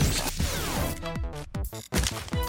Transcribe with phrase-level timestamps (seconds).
[0.00, 0.04] っ
[2.30, 2.41] て。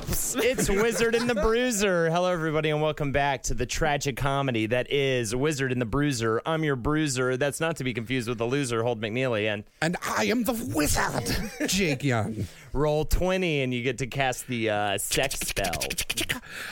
[0.42, 2.08] It's Wizard and the Bruiser.
[2.10, 6.40] Hello, everybody, and welcome back to the tragic comedy that is Wizard and the Bruiser.
[6.46, 7.36] I'm your bruiser.
[7.36, 9.52] That's not to be confused with the loser, Holden McNeely.
[9.52, 12.46] And And I am the wizard, Jake Young.
[12.72, 15.72] roll 20, and you get to cast the uh, sex spell.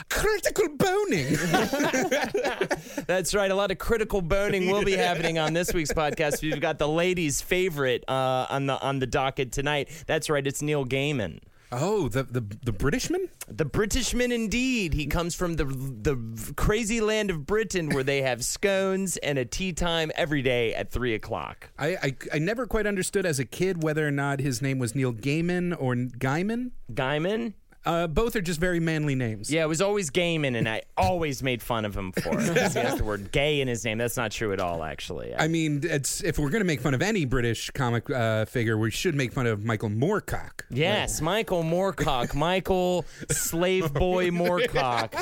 [0.09, 1.27] Critical boning.
[3.05, 3.51] That's right.
[3.51, 6.41] A lot of critical boning will be happening on this week's podcast.
[6.41, 9.89] We've got the ladies' favorite uh, on the on the docket tonight.
[10.07, 10.45] That's right.
[10.45, 11.39] It's Neil Gaiman.
[11.71, 13.29] Oh, the the the Britishman.
[13.47, 14.93] The Britishman, indeed.
[14.93, 19.45] He comes from the the crazy land of Britain, where they have scones and a
[19.45, 21.69] tea time every day at three o'clock.
[21.77, 24.95] I, I I never quite understood as a kid whether or not his name was
[24.95, 26.71] Neil Gaiman or Gaiman.
[26.91, 27.53] Gaiman.
[27.85, 29.49] Uh, both are just very manly names.
[29.49, 32.53] Yeah, it was always Gaiman, and I always made fun of him for it.
[32.55, 33.97] 'cause He has the word "gay" in his name.
[33.97, 35.33] That's not true at all, actually.
[35.33, 38.77] I mean, it's if we're going to make fun of any British comic uh, figure,
[38.77, 40.61] we should make fun of Michael Moorcock.
[40.69, 45.13] Yes, Michael Moorcock, Michael Slave Boy Moorcock,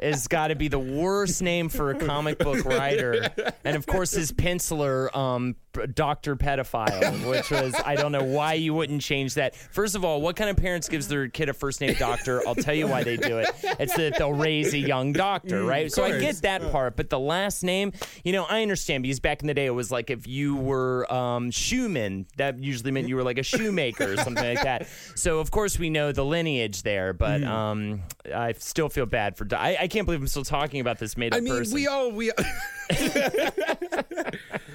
[0.00, 3.28] has got to be the worst name for a comic book writer.
[3.64, 5.56] And of course, his penciler, um,
[5.92, 9.54] Doctor Pedophile, which was I don't know why you wouldn't change that.
[9.54, 12.46] First of all, what kind of parents gives their kid a first name Doctor?
[12.46, 13.48] I'll tell you why they do it.
[13.78, 15.92] It's that they'll raise a young doctor, right?
[15.92, 17.92] So I get that part, but the last name,
[18.24, 21.12] you know, I understand because back in the day it was like if you were
[21.12, 24.88] um, Shoeman, that usually meant you were like a shoemaker or something like that.
[25.14, 28.02] So of course we know the lineage there, but um,
[28.34, 29.46] I still feel bad for.
[29.54, 31.74] I, I can't believe I'm still talking about this made up I mean, person.
[31.74, 32.32] we all we.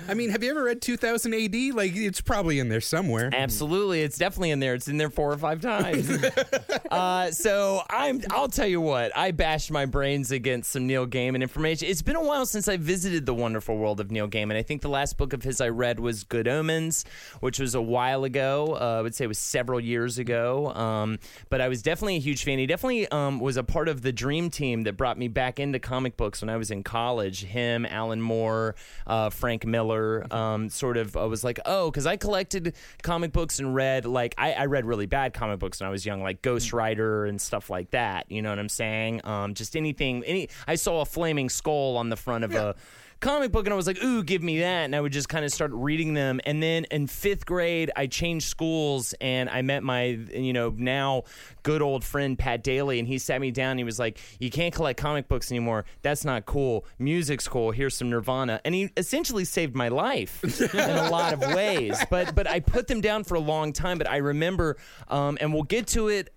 [0.07, 1.55] I mean, have you ever read 2000 AD?
[1.73, 3.29] Like, it's probably in there somewhere.
[3.33, 4.73] Absolutely, it's definitely in there.
[4.73, 6.09] It's in there four or five times.
[6.91, 8.21] uh, so I'm.
[8.29, 9.15] I'll tell you what.
[9.15, 11.87] I bashed my brains against some Neil Gaiman information.
[11.87, 14.55] It's been a while since I visited the wonderful world of Neil Gaiman.
[14.55, 17.05] I think the last book of his I read was Good Omens,
[17.39, 18.77] which was a while ago.
[18.79, 20.73] Uh, I would say it was several years ago.
[20.73, 22.59] Um, but I was definitely a huge fan.
[22.59, 25.79] He definitely um, was a part of the dream team that brought me back into
[25.79, 27.43] comic books when I was in college.
[27.43, 28.75] Him, Alan Moore,
[29.07, 30.25] uh, Frank Miller.
[30.33, 34.35] Um, sort of I was like, oh, because I collected comic books and read like
[34.37, 37.39] I, I read really bad comic books when I was young, like Ghost Rider and
[37.39, 38.31] stuff like that.
[38.31, 39.21] You know what I'm saying?
[39.23, 40.23] Um, just anything.
[40.23, 42.75] Any I saw a flaming skull on the front of a
[43.21, 44.85] comic book and I was like, ooh, give me that.
[44.85, 46.41] And I would just kind of start reading them.
[46.45, 51.23] And then in fifth grade, I changed schools and I met my, you know, now
[51.63, 52.99] good old friend Pat Daly.
[52.99, 55.85] And he sat me down and he was like, you can't collect comic books anymore.
[56.01, 56.85] That's not cool.
[56.99, 57.71] Music's cool.
[57.71, 58.59] Here's some Nirvana.
[58.65, 60.43] And he essentially saved my life
[60.73, 62.03] in a lot of ways.
[62.09, 63.99] But, but I put them down for a long time.
[63.99, 64.77] But I remember,
[65.07, 66.33] um, and we'll get to it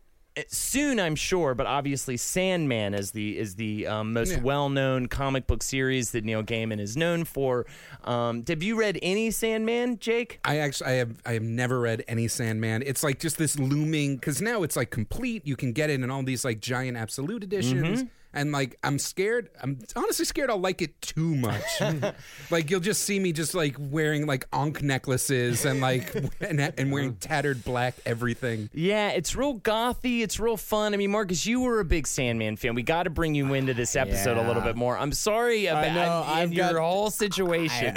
[0.48, 4.40] soon I'm sure, but obviously Sandman is the is the um, most Yeah.
[4.40, 7.66] well known comic book series that Neil Gaiman is known for.
[8.02, 10.40] Um, have you read any Sandman, Jake?
[10.44, 12.82] I actually I have I have never read any Sandman.
[12.84, 15.46] It's like just this looming because now it's like complete.
[15.46, 18.04] You can get it in all these like giant absolute editions.
[18.34, 19.48] And like I'm scared.
[19.62, 21.62] I'm honestly scared I'll like it too much.
[22.50, 26.92] like you'll just see me just like wearing like ankh necklaces and like and, and
[26.92, 28.68] wearing tattered black everything.
[28.74, 30.22] Yeah, it's real gothy.
[30.22, 30.94] It's real fun.
[30.94, 32.74] I mean, Marcus, you were a big Sandman fan.
[32.74, 34.98] We got to bring you into this episode a little bit more.
[34.98, 37.94] I'm sorry about know, in I've your got- whole situation.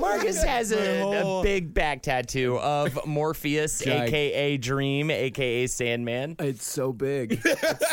[0.00, 4.08] Marcus has a, a big back tattoo of Morpheus, Gag.
[4.08, 6.36] aka Dream, aka Sandman.
[6.38, 7.42] It's so big.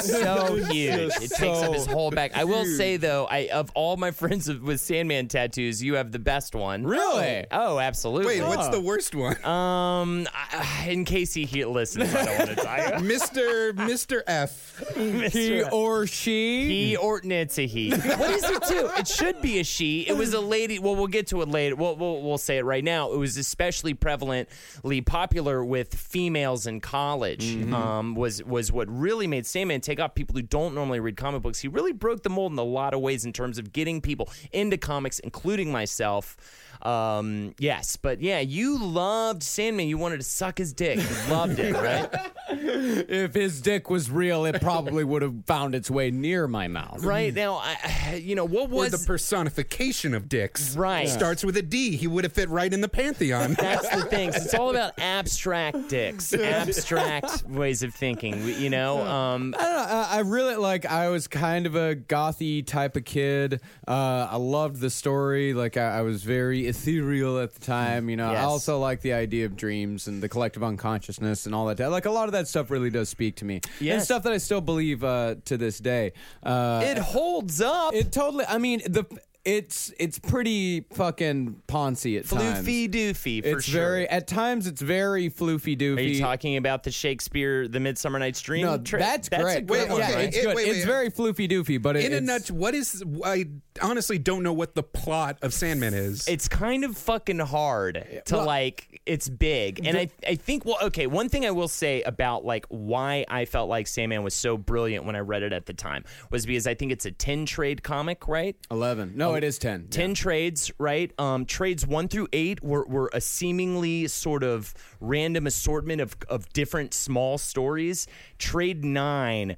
[0.01, 1.11] So huge.
[1.21, 2.35] It takes up his whole back.
[2.35, 6.11] I will say though, I of all my friends with- with Sandman tattoos, you have
[6.11, 6.83] the best one.
[6.83, 7.45] Really?
[7.51, 8.39] Oh, absolutely.
[8.41, 9.43] Wait, what's the worst one?
[9.45, 12.91] Um, I- in case he, he listens, I don't want to die.
[12.99, 13.73] Mr.
[13.73, 14.21] Mr.
[14.27, 14.83] F.
[15.31, 16.67] he or she.
[16.89, 17.91] He or no, it's a he.
[17.91, 18.89] What is it too?
[18.97, 20.01] It should be a she.
[20.07, 20.79] It was a lady.
[20.79, 21.75] Well, we'll get to it later.
[21.75, 23.11] We'll, we'll, we'll say it right now.
[23.11, 27.43] It was especially prevalently popular with females in college.
[27.45, 27.73] Mm-hmm.
[27.73, 30.15] Um, was was what really made Sandman take off.
[30.15, 31.59] People who don't normally read comic books.
[31.59, 34.29] He really broke the mold in a lot of ways in terms of getting people
[34.51, 36.37] into comics, including myself.
[36.81, 39.87] Um, yes, but yeah, you loved Sandman.
[39.87, 40.97] You wanted to suck his dick.
[40.97, 42.09] You loved it, right?
[42.49, 47.03] if his dick was real, it probably would have found its way near my mouth.
[47.03, 50.75] Right now, I, you know what Or was the personification of dicks.
[50.75, 51.09] Right.
[51.09, 51.95] Starts with a D.
[51.95, 53.55] He would have fit right in the pantheon.
[53.59, 54.29] That's the thing.
[54.29, 58.47] It's all about abstract dicks, abstract ways of thinking.
[58.59, 59.81] You know, um, I don't know.
[59.81, 60.85] I, I really like.
[60.85, 63.61] I was kind of a gothy type of kid.
[63.87, 65.53] Uh, I loved the story.
[65.53, 68.09] Like I, I was very ethereal at the time.
[68.09, 68.31] You know.
[68.31, 68.41] Yes.
[68.41, 71.79] I also like the idea of dreams and the collective unconsciousness and all that.
[71.91, 73.61] Like a lot of that stuff really does speak to me.
[73.81, 76.13] And stuff that I still believe uh, to this day.
[76.43, 77.93] Uh, it holds up.
[77.93, 78.45] it totally.
[78.47, 79.05] I mean the.
[79.45, 82.67] It's it's pretty fucking poncy at times.
[82.67, 83.81] Floofy doofy for It's sure.
[83.81, 85.97] very at times it's very floofy doofy.
[85.97, 88.65] Are you talking about the Shakespeare, the Midsummer Night's Dream?
[88.65, 89.65] No, tra- that's, a great.
[89.65, 90.55] good Wait, one, yeah, okay, it's it- good.
[90.57, 90.85] wait, it's wait.
[90.85, 93.01] very floofy doofy, but it, in a it's, nutshell, what is?
[93.23, 93.45] I
[93.81, 96.27] honestly don't know what the plot of Sandman is.
[96.27, 99.01] It's kind of fucking hard to Well- like.
[99.05, 101.07] It's big, and I I think well, okay.
[101.07, 105.03] One thing I will say about like why I felt like Sandman was so brilliant
[105.05, 107.81] when I read it at the time was because I think it's a ten trade
[107.81, 108.55] comic, right?
[108.69, 109.13] eleven.
[109.15, 109.87] No, it is ten.
[109.89, 111.11] 10 trades, right?
[111.17, 116.47] Um, trades one through eight were, were a seemingly sort of random assortment of, of
[116.53, 118.05] different small stories.
[118.37, 119.57] Trade nine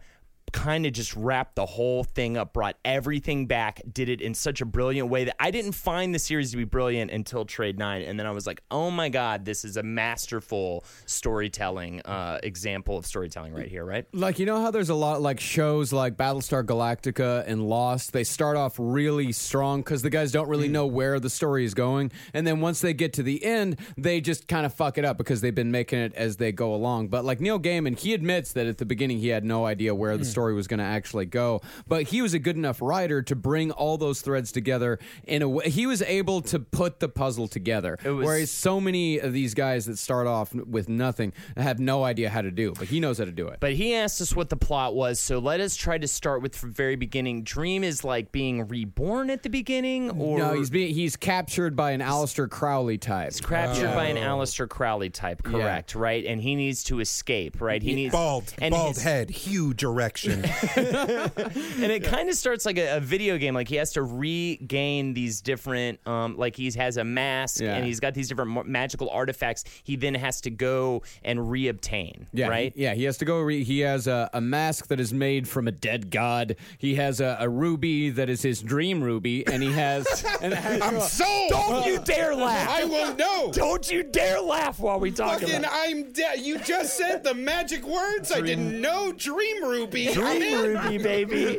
[0.51, 4.61] kind of just wrapped the whole thing up, brought everything back, did it in such
[4.61, 8.01] a brilliant way that I didn't find the series to be brilliant until Trade Nine,
[8.01, 12.97] and then I was like, oh my god, this is a masterful storytelling uh, example
[12.97, 14.05] of storytelling right here, right?
[14.13, 18.13] Like you know how there's a lot like shows like Battlestar Galactica and Lost.
[18.13, 21.73] They start off really strong because the guys don't really know where the story is
[21.73, 25.05] going, and then once they get to the end, they just kind of fuck it
[25.05, 27.07] up because they've been making it as they go along.
[27.07, 30.17] But like Neil Gaiman, he admits that at the beginning he had no idea where
[30.17, 33.35] the story was going to actually go, but he was a good enough writer to
[33.35, 35.69] bring all those threads together in a way.
[35.69, 37.97] He was able to put the puzzle together.
[38.03, 42.29] was- whereas so many of these guys that start off with nothing have no idea
[42.29, 43.59] how to do, but he knows how to do it.
[43.59, 46.59] But he asked us what the plot was, so let us try to start with
[46.59, 47.43] the very beginning.
[47.43, 51.91] Dream is like being reborn at the beginning, or No, he's being he's captured by
[51.91, 53.31] an Aleister Crowley type.
[53.31, 55.51] He's captured by an Aleister Crowley type, oh.
[55.51, 55.95] correct?
[55.95, 57.61] Right, and he needs to escape.
[57.61, 60.30] Right, he needs bald, and bald his- head, huge erection.
[60.75, 63.53] and it kind of starts like a, a video game.
[63.53, 67.75] Like he has to regain these different, um, like he has a mask Yeah.
[67.75, 69.63] and he's got these different ma- magical artifacts.
[69.83, 72.25] He then has to go and reobtain.
[72.33, 72.73] Yeah, right.
[72.75, 73.39] He, yeah, he has to go.
[73.39, 76.55] Re- he has a, a mask that is made from a dead god.
[76.77, 80.25] He has a, a ruby that is his dream ruby, and he has.
[80.41, 81.49] and it has I'm sold.
[81.49, 82.69] Don't you dare laugh!
[82.69, 83.51] I will know.
[83.51, 85.71] Don't you dare laugh while we talk Fucking, about.
[85.73, 86.39] I'm dead.
[86.39, 88.31] You just said the magic words.
[88.31, 89.11] I didn't know.
[89.13, 90.07] Dream Ruby.
[90.21, 90.77] I'm Dream.
[90.77, 91.57] Ruby, baby.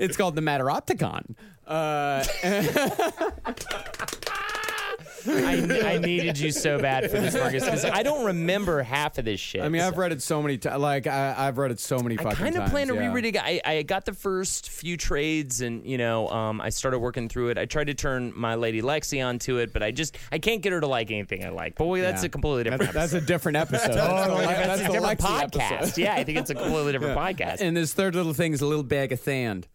[0.00, 1.34] it's called the Materioptikon.
[1.66, 2.24] Uh,
[5.28, 9.24] I, I needed you so bad for this, Marcus, because I don't remember half of
[9.24, 9.62] this shit.
[9.62, 10.80] I mean, I've read it so many times.
[10.80, 12.40] Like I, I've read it so many fucking times.
[12.40, 13.08] I fucking kind of plan to yeah.
[13.08, 13.36] reread it.
[13.36, 17.50] I, I got the first few trades, and you know, um, I started working through
[17.50, 17.58] it.
[17.58, 20.72] I tried to turn my lady Lexi onto it, but I just I can't get
[20.72, 21.76] her to like anything I like.
[21.76, 22.26] But wait, that's Yeah.
[22.26, 22.92] a completely different.
[22.92, 23.94] That's, that's a different episode.
[23.94, 25.96] Totally that's, that's a different Lexi podcast.
[25.96, 27.60] Yeah, I think it's a completely different podcast.
[27.60, 29.68] And this third little thing is a little bag of sand.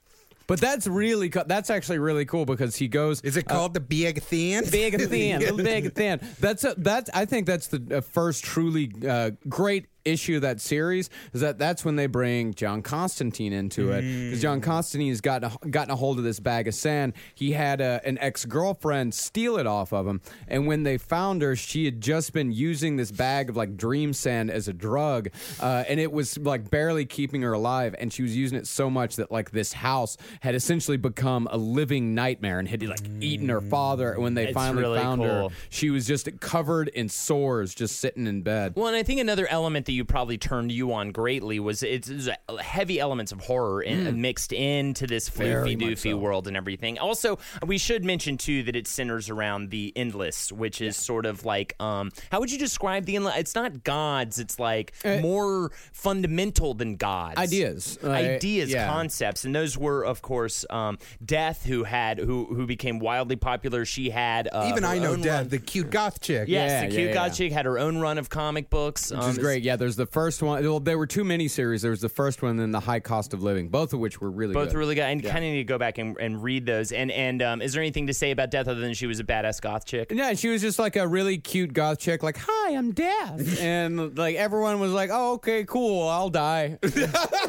[0.50, 3.22] But that's really co- that's actually really cool because he goes.
[3.22, 4.66] Is it called the Big Thin?
[4.72, 6.20] Big thin, little big thin.
[6.40, 7.08] That's a, that's.
[7.14, 11.10] I think that's the uh, first truly uh, great issue of that series.
[11.34, 14.64] Is that that's when they bring John Constantine into it because John mm.
[14.64, 17.14] Constantine has gotten a, gotten a hold of this bag of sand.
[17.36, 21.42] He had a, an ex girlfriend steal it off of him, and when they found
[21.42, 25.30] her, she had just been using this bag of like dream sand as a drug,
[25.60, 27.96] uh, and it was like barely keeping her alive.
[28.00, 31.58] And she was using it so much that like this house had essentially become a
[31.58, 34.14] living nightmare and had like eaten her father.
[34.14, 34.50] And when they mm.
[34.50, 38.74] It's finally really found her, she was just covered in sores, just sitting in bed.
[38.76, 42.10] Well, and I think another element that you probably turned you on greatly was it's,
[42.10, 42.30] it's
[42.60, 46.18] heavy elements of horror in, mixed into this floofy doofy so.
[46.18, 46.98] world and everything.
[47.00, 51.46] Also, we should mention too that it centers around the endless, which is sort of
[51.46, 53.38] like um, how would you describe the endless?
[53.38, 54.40] It's not gods.
[54.40, 57.38] It's like more fundamental than gods.
[57.38, 57.98] Ideas.
[58.04, 58.88] Uh, ideas, yeah.
[58.88, 63.86] concepts, and those were, of course, um, Death, who had who who became wildly popular.
[63.86, 66.48] she had uh, Even I know Death, run- the cute goth chick.
[66.48, 67.30] Yes, Yeah, the cute yeah, yeah.
[67.30, 69.64] chick had her own run of comic books, Which um, is great.
[69.64, 70.64] Yeah, there's the first one.
[70.64, 71.82] Well, there were two miniseries.
[71.82, 74.22] There was the first one and then the High Cost of Living, both of which
[74.22, 74.78] were really Both good.
[74.78, 76.92] really good, and kind of need to go back and, and read those.
[76.92, 79.24] And and um, is there anything to say about Death other than she was a
[79.24, 80.12] badass goth chick?
[80.14, 84.18] Yeah, she was just like a really cute goth chick, like, "Hi, I'm Death," and
[84.18, 86.78] like everyone was like, "Oh, okay, cool, I'll die."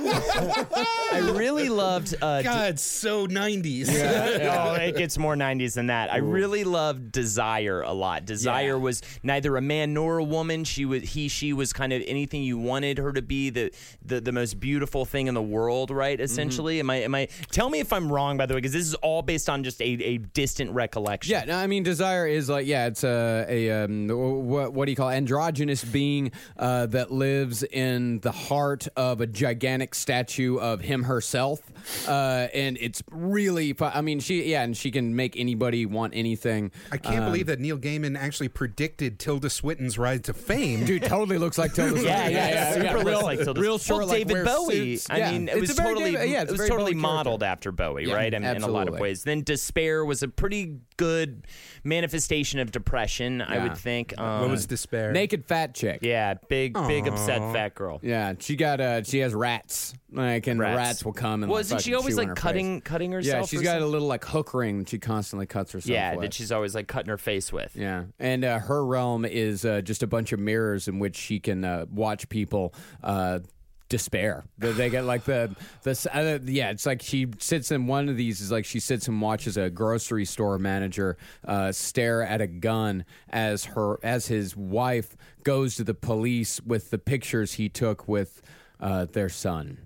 [0.03, 2.15] I really loved.
[2.21, 3.89] Uh, God, so 90s.
[3.91, 6.13] oh, it gets more 90s than that.
[6.13, 8.25] I really loved Desire a lot.
[8.25, 8.75] Desire Yeah.
[8.75, 10.65] was neither a man nor a woman.
[10.65, 13.73] She was he she was kind of anything you wanted her to be, the
[14.05, 16.19] the, the most beautiful thing in the world, right?
[16.19, 16.25] Mm-hmm.
[16.25, 16.81] Essentially.
[16.81, 18.95] Am I am I tell me if I'm wrong by the way, because this is
[18.97, 21.33] all based on just a, a distant recollection.
[21.33, 24.93] Yeah, no, I mean, desire is like, yeah, it's a, a um, what, what do
[24.93, 25.17] you call it?
[25.17, 31.61] androgenous being uh, that lives in the heart of a gigantic statue of him herself,
[32.09, 36.15] uh, and it's really, fu- I mean, she, yeah, and she can make anybody want
[36.15, 36.71] anything.
[36.91, 40.85] I can't believe that Neil Gaiman actually predicted Tilda Swinton's rise to fame.
[40.85, 41.91] Dude, totally looks like Tilda.
[42.01, 42.10] Swinton.
[42.11, 43.87] Yeah, yeah, super looks real, like Tilda real Swinton.
[43.87, 44.97] short, well, like, David wears Bowie.
[44.97, 45.11] suits.
[45.11, 45.33] I Yeah.
[45.33, 48.33] mean, it It's was totally, David- yeah, it was totally modeled after Bowie, Yeah, right?
[48.33, 49.25] In, in a lot of ways.
[49.25, 51.47] Then Despair was a pretty good
[51.85, 54.19] manifestation of depression, I would think.
[54.19, 55.13] Um, what was despair?
[55.13, 56.01] Naked fat chick.
[56.03, 58.01] Yeah, big, big upset fat girl.
[58.03, 59.95] Yeah, she got uh she has rats.
[60.13, 60.77] Like and Rats.
[60.77, 62.85] rats, will come and Well, like, isn't she always like cutting, face.
[62.85, 63.43] cutting herself?
[63.43, 66.23] Yeah, she's got a little like hook ring she constantly cuts herself Yeah, with.
[66.23, 67.77] that she's always like cutting her face with.
[67.77, 71.39] Yeah, and uh, her realm is uh, just a bunch of mirrors in which she
[71.39, 72.75] can uh, watch people.
[73.03, 73.41] Uh,
[73.89, 75.53] despair they, they get like the
[75.83, 79.09] the uh, yeah it's like she sits in one of these is like she sits
[79.09, 84.57] and watches a grocery store manager uh, stare at a gun as her as his
[84.57, 88.41] wife goes to the police with the pictures he took with
[88.79, 89.77] uh, their son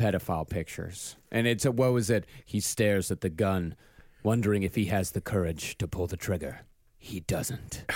[0.00, 1.16] pedophile pictures.
[1.30, 2.24] And it's a, what was it?
[2.44, 3.76] He stares at the gun,
[4.22, 6.60] wondering if he has the courage to pull the trigger.
[6.98, 7.84] He doesn't.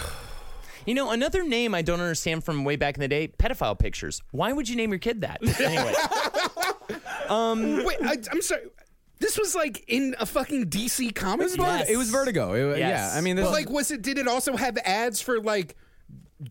[0.87, 4.21] You know, another name I don't understand from way back in the day: pedophile pictures.
[4.33, 5.39] Why would you name your kid that?
[5.59, 5.95] Anyway,
[7.31, 8.65] um, Wait, I, I'm sorry.
[9.19, 11.67] This was like in a fucking DC comic book?
[11.67, 11.89] Yes.
[11.89, 12.53] It was Vertigo.
[12.53, 13.13] It- Yes.
[13.13, 14.03] Yeah, I mean, this But is- like, was it?
[14.03, 15.75] Did it also have ads for like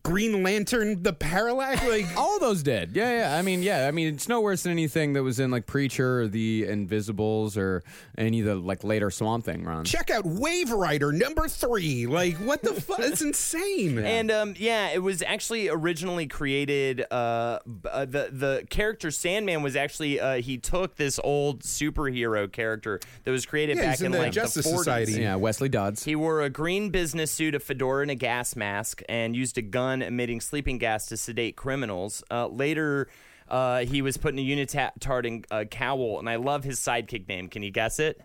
[0.02, 1.86] Green Lantern, the Parallax?
[1.86, 2.96] Like, all those did.
[2.96, 3.36] Yeah, yeah.
[3.38, 3.86] I mean, yeah.
[3.86, 7.56] I mean, it's no worse than anything that was in like Preacher or The Invisibles
[7.58, 7.82] or
[8.16, 9.90] any of the like later Swamp Thing runs.
[9.90, 12.06] check out Wave Rider number three.
[12.06, 13.00] Like, what the fuck?
[13.00, 13.98] It's insane.
[14.14, 17.04] And um, yeah, it was actually originally created.
[17.10, 17.58] Uh,
[17.90, 23.30] uh, the the character Sandman was actually uh, he took this old superhero character that
[23.30, 24.78] was created Yeah, back in in the like Justice the 40s.
[24.78, 25.12] Society.
[25.14, 26.04] Yeah, Wesley Dodds.
[26.04, 29.62] He wore a green business suit, a fedora, and a gas mask, and used a
[29.74, 32.22] gun emitting sleeping gas to sedate criminals.
[32.30, 33.08] Uh, later,
[33.48, 37.26] uh, he was put in a unitard and uh, cowl, and I love his sidekick
[37.28, 37.48] name.
[37.48, 38.20] Can you guess it?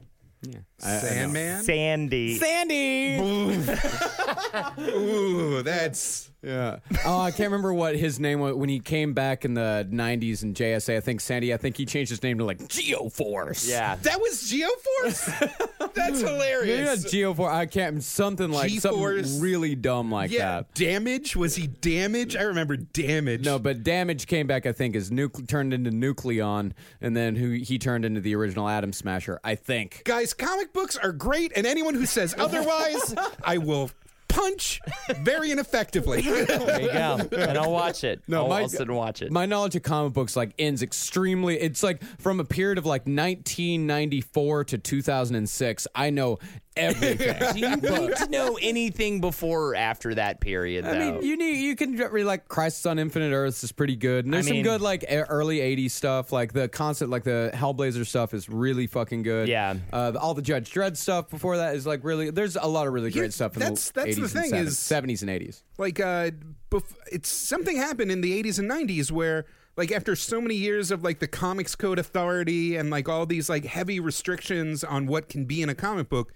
[0.79, 1.63] Sandman.
[1.63, 2.38] Sandy.
[2.38, 3.17] Sandy.
[4.79, 6.77] Ooh, that's Yeah.
[7.05, 10.43] Oh, I can't remember what his name was when he came back in the '90s
[10.43, 10.98] in JSA.
[10.98, 11.53] I think Sandy.
[11.53, 13.69] I think he changed his name to like Geoforce.
[13.69, 13.95] yeah.
[13.95, 15.67] that was Geoforce.
[15.93, 17.05] that's hilarious Maybe not hilarious.
[17.13, 17.51] Geoforce.
[17.51, 18.03] I can't.
[18.03, 19.25] Something like G-force.
[19.27, 20.74] something really dumb like yeah, that.
[20.74, 21.36] damage.
[21.36, 22.36] Was he damage?
[22.36, 23.43] I remember damage.
[23.45, 24.65] No, but Damage came back.
[24.65, 26.71] I think as nucle- turned into Nucleon,
[27.01, 29.39] and then who he turned into the original Atom Smasher.
[29.43, 30.03] I think.
[30.05, 33.91] guys, comic books are great, and anyone who says otherwise, I will
[34.27, 34.79] punch
[35.21, 36.21] very ineffectively.
[36.21, 37.17] There you go.
[37.35, 38.21] and I'll watch it.
[38.27, 39.31] No, I'll, my- I'll sit and watch it.
[39.31, 41.59] My knowledge of comic books like ends extremely.
[41.59, 45.88] It's like from a period of like 1994 to 2006.
[45.95, 46.38] I know
[46.79, 47.53] everything.
[47.53, 50.91] Do you need to know anything before or after that period, though?
[50.91, 54.25] I mean, you need you can read like Crisis on Infinite Earths is pretty good.
[54.25, 57.51] And there's I mean- some good like early '80s stuff, like the concept, like the
[57.53, 59.48] Hellblazer stuff is really fucking good.
[59.48, 59.75] Yeah.
[59.93, 62.29] uh, all the Judge Dredd stuff before that is like really.
[62.29, 64.67] There's a lot of really great Yeah, stuff in that's- the that's the thing and
[64.67, 65.62] is- 70s and 80s.
[65.77, 66.31] like uh
[66.71, 69.45] bef- it's something happened in the 80s and 90s where
[69.77, 73.50] like after so many years of like the comics code authority and like all these
[73.50, 76.33] like heavy restrictions on what can be in a comic book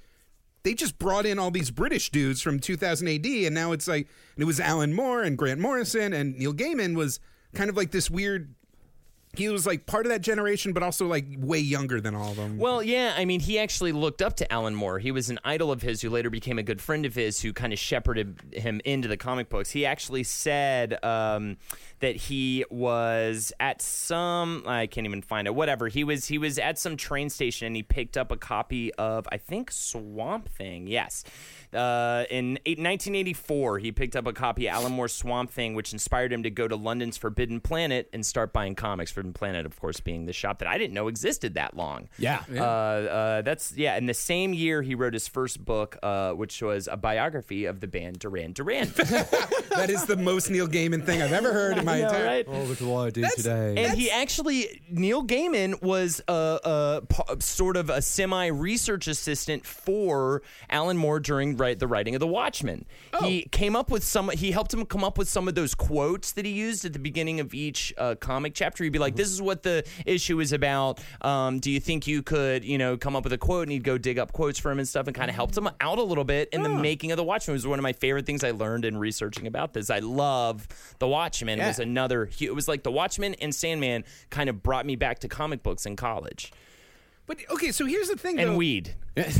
[0.63, 4.07] they just brought in all these british dudes from 2000 AD and now it's like
[4.35, 7.19] and it was Alan Moore and Grant Morrison and Neil Gaiman was
[7.53, 8.55] kind of like this weird
[9.35, 12.35] he was like part of that generation, but also like way younger than all of
[12.35, 12.57] them.
[12.57, 14.99] Well, yeah, I mean, he actually looked up to Alan Moore.
[14.99, 17.51] He was an idol of his who later became a good friend of his who
[17.51, 19.71] kind of shepherded him into the comic books.
[19.71, 21.57] He actually said um,
[21.99, 25.55] that he was at some I can't even find it.
[25.55, 25.87] Whatever.
[25.87, 29.27] He was he was at some train station and he picked up a copy of
[29.31, 30.85] I think Swamp Thing.
[30.87, 31.23] Yes.
[31.75, 35.93] Uh, in eight, 1984, he picked up a copy of Alan Moore's Swamp Thing, which
[35.93, 39.11] inspired him to go to London's Forbidden Planet and start buying comics.
[39.11, 42.09] Forbidden Planet, of course, being the shop that I didn't know existed that long.
[42.17, 42.43] Yeah.
[42.53, 43.97] Uh, uh, that's yeah.
[43.97, 47.79] In the same year, he wrote his first book, uh, which was a biography of
[47.79, 48.87] the band Duran Duran.
[48.95, 52.25] that is the most Neil Gaiman thing I've ever heard in my entire.
[52.25, 52.45] right?
[52.47, 53.75] Oh, what do I do today?
[53.77, 59.65] And he actually, Neil Gaiman was a, a p- sort of a semi research assistant
[59.65, 62.85] for Alan Moore during right, the writing of The Watchmen.
[63.21, 66.33] He came up with some, he helped him come up with some of those quotes
[66.33, 68.83] that he used at the beginning of each uh, comic chapter.
[68.83, 70.99] He'd be like, this is what the issue is about.
[71.21, 73.63] Um, do you think you could, you know, come up with a quote?
[73.63, 75.69] And he'd go dig up quotes for him and stuff and kind of helped him
[75.79, 77.53] out a little bit in the making of The Watchmen.
[77.53, 79.89] It was one of my favorite things I learned in researching about this.
[79.89, 80.67] I love
[80.99, 81.59] The Watchmen.
[81.59, 85.19] It was another, it was like The Watchmen and Sandman kind of brought me back
[85.19, 86.51] to comic books in college.
[87.25, 88.95] But okay, so here's the thing, And though, weed.
[89.15, 89.35] is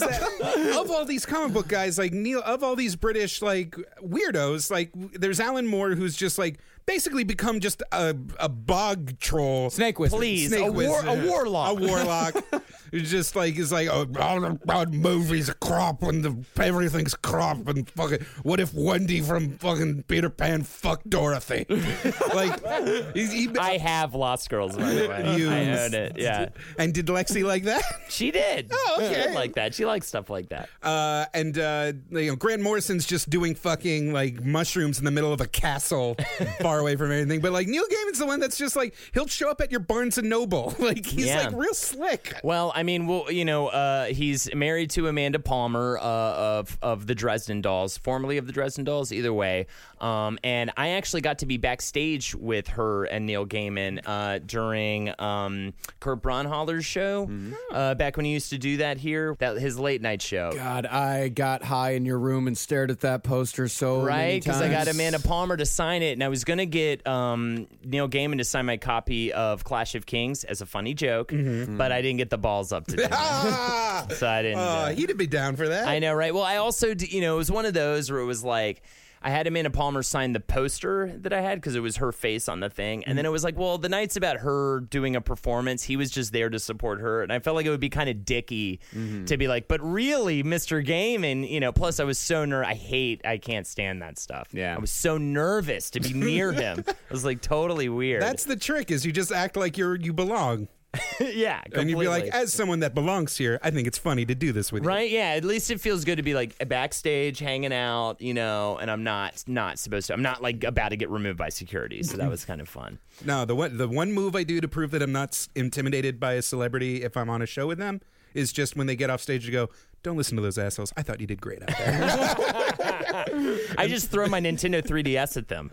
[0.00, 4.70] that of all these comic book guys, like Neil, of all these British like weirdos,
[4.70, 9.70] like there's Alan Moore, who's just like basically become just a, a bog troll.
[9.70, 10.18] Snake wizard.
[10.18, 11.70] Please, Snake a, war, a warlock.
[11.70, 12.44] A warlock.
[12.92, 17.66] It's just like it's like oh, all about movies, a crop and the everything's crop
[17.68, 18.24] and fucking.
[18.42, 21.66] What if Wendy from fucking Peter Pan fucked Dorothy?
[22.34, 25.36] like, he, he, I have Lost Girls, by the way.
[25.38, 26.16] You- I own it.
[26.18, 26.48] Yeah.
[26.78, 27.82] and did Lexi like that?
[28.08, 28.70] She did.
[28.72, 29.08] Oh, okay.
[29.08, 29.74] She did like that.
[29.74, 30.68] She likes stuff like that.
[30.82, 35.32] Uh, and uh, you know, Grant Morrison's just doing fucking like mushrooms in the middle
[35.32, 36.16] of a castle,
[36.60, 37.40] far away from everything.
[37.40, 40.16] But like Neil Gaiman's the one that's just like he'll show up at your Barnes
[40.18, 41.44] and Noble, like he's Yeah.
[41.48, 42.34] like real slick.
[42.42, 47.06] Well, I mean, well, you know, uh, he's married to Amanda Palmer uh, of of
[47.08, 49.10] the Dresden Dolls, formerly of the Dresden Dolls.
[49.10, 49.66] Either way,
[50.00, 55.12] um, and I actually got to be backstage with her and Neil Gaiman uh, during
[55.20, 57.52] um, Kurt Braunohler's show Mm-hmm.
[57.72, 60.52] uh, back when he used to do that here, that his late night show.
[60.52, 64.62] God, I got high in your room and stared at that poster so Right, because
[64.62, 64.86] I got.
[64.86, 68.66] Amanda Palmer to sign it, and I was gonna get um, Neil Gaiman to sign
[68.66, 72.38] my copy of Clash of Kings as a funny joke, but I didn't get the
[72.38, 74.58] balls up to do Ah, so I didn't.
[74.58, 75.86] uh, uh, he'd be down for that.
[75.88, 76.32] I know, right?
[76.34, 78.82] Well, I also, d- you know, it was one of those where it was like.
[79.20, 82.48] I had Amanda Palmer sign the poster that I had because it was her face
[82.48, 83.02] on the thing.
[83.02, 85.82] And then it was like, well, the night's about her doing a performance.
[85.82, 87.24] He was just there to support her.
[87.24, 88.78] And I felt like it would be kind of dicky
[89.26, 90.84] to be like, but really, Mr.
[90.84, 91.24] Game.
[91.24, 94.50] And, you know, plus I was so ner I hate, I can't stand that stuff.
[94.52, 94.76] Yeah.
[94.76, 96.84] I was so nervous to be near him.
[97.08, 98.22] It was like totally weird.
[98.22, 100.68] That's the trick is you just act like you're you belong,
[101.20, 101.62] yeah.
[101.74, 104.52] and you'd be like, as someone that belongs here, I think it's funny to do
[104.52, 104.88] this with you.
[104.88, 105.10] Right?
[105.10, 105.30] Yeah.
[105.30, 108.78] At least it feels good to be like backstage, hanging out, you know.
[108.80, 110.14] And I'm not not supposed to.
[110.14, 112.02] I'm not like about to get removed by security.
[112.02, 112.98] So that was kind of fun.
[113.24, 116.20] No, the one the one move I do to prove that I'm not s- intimidated
[116.20, 118.00] by a celebrity if I'm on a show with them
[118.32, 119.70] is just when they get off stage to go,
[120.04, 120.92] "Don't listen to those assholes.
[120.96, 125.68] I thought you did great out there." I just throw my Nintendo 3DS at them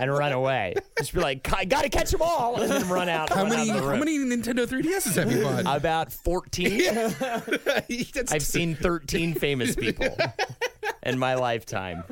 [0.00, 0.74] and run away.
[0.98, 3.28] Just be like, I gotta catch them all, and then run out.
[3.28, 5.76] how run out many the how many Nintendo 3DSs have you bought?
[5.76, 6.80] About 14.
[8.30, 10.16] I've seen 13 famous people
[11.02, 12.04] in my lifetime.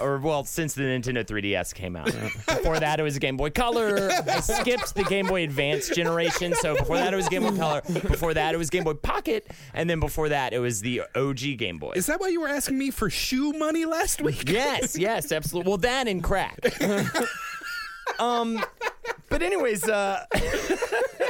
[0.00, 2.06] Or, well, since the Nintendo 3DS came out.
[2.46, 4.10] Before that, it was Game Boy Color.
[4.28, 6.54] I skipped the Game Boy Advance generation.
[6.54, 7.82] So before that, it was Game Boy Color.
[7.82, 9.46] Before that, it was Game Boy Pocket.
[9.72, 11.92] And then before that, it was the OG Game Boy.
[11.94, 14.48] Is that why you were asking me for shoe money last week?
[14.50, 15.68] Yes, yes, absolutely.
[15.70, 16.58] Well, that and crack.
[18.18, 18.64] um,
[19.28, 20.24] but anyways, uh,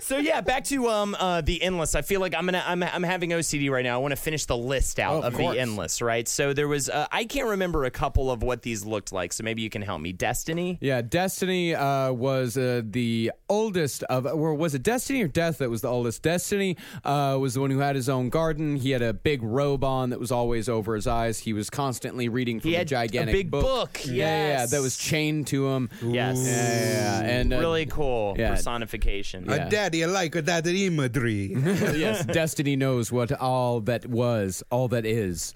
[0.00, 1.94] so yeah, back to um uh, the endless.
[1.94, 3.94] I feel like I'm gonna I'm I'm having OCD right now.
[3.94, 6.00] I want to finish the list out Oh, of, of the endless.
[6.02, 6.26] Right.
[6.28, 9.32] So there was uh, I can't remember a couple of what these looked like.
[9.32, 10.12] So maybe you can help me.
[10.12, 10.78] Destiny.
[10.80, 15.70] Yeah, Destiny uh, was uh, the oldest of, or was it Destiny or Death that
[15.70, 16.22] was the oldest?
[16.22, 18.76] Destiny uh, was the one who had his own garden.
[18.76, 21.38] He had a big robe on that was always over his eyes.
[21.40, 24.66] He was constantly reading from He a had a gigantic big book, Yeah, yeah, yeah,
[24.66, 25.90] that was chained to him.
[26.02, 26.38] Yes.
[26.44, 27.28] Yeah, yeah, yeah.
[27.40, 28.50] and uh, Really cool yeah.
[28.54, 29.44] personification.
[29.48, 29.68] Yeah.
[29.88, 31.54] Uh, Daddy, I like that imagery.
[31.96, 35.54] yes, Destiny knows what all that was, all that is,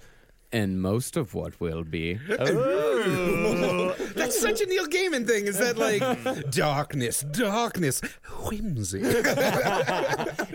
[0.50, 2.14] and most of what will be.
[4.14, 5.46] That's such a Neil Gaiman thing.
[5.46, 6.00] Is that like
[6.50, 8.00] darkness, darkness,
[8.46, 9.02] whimsy?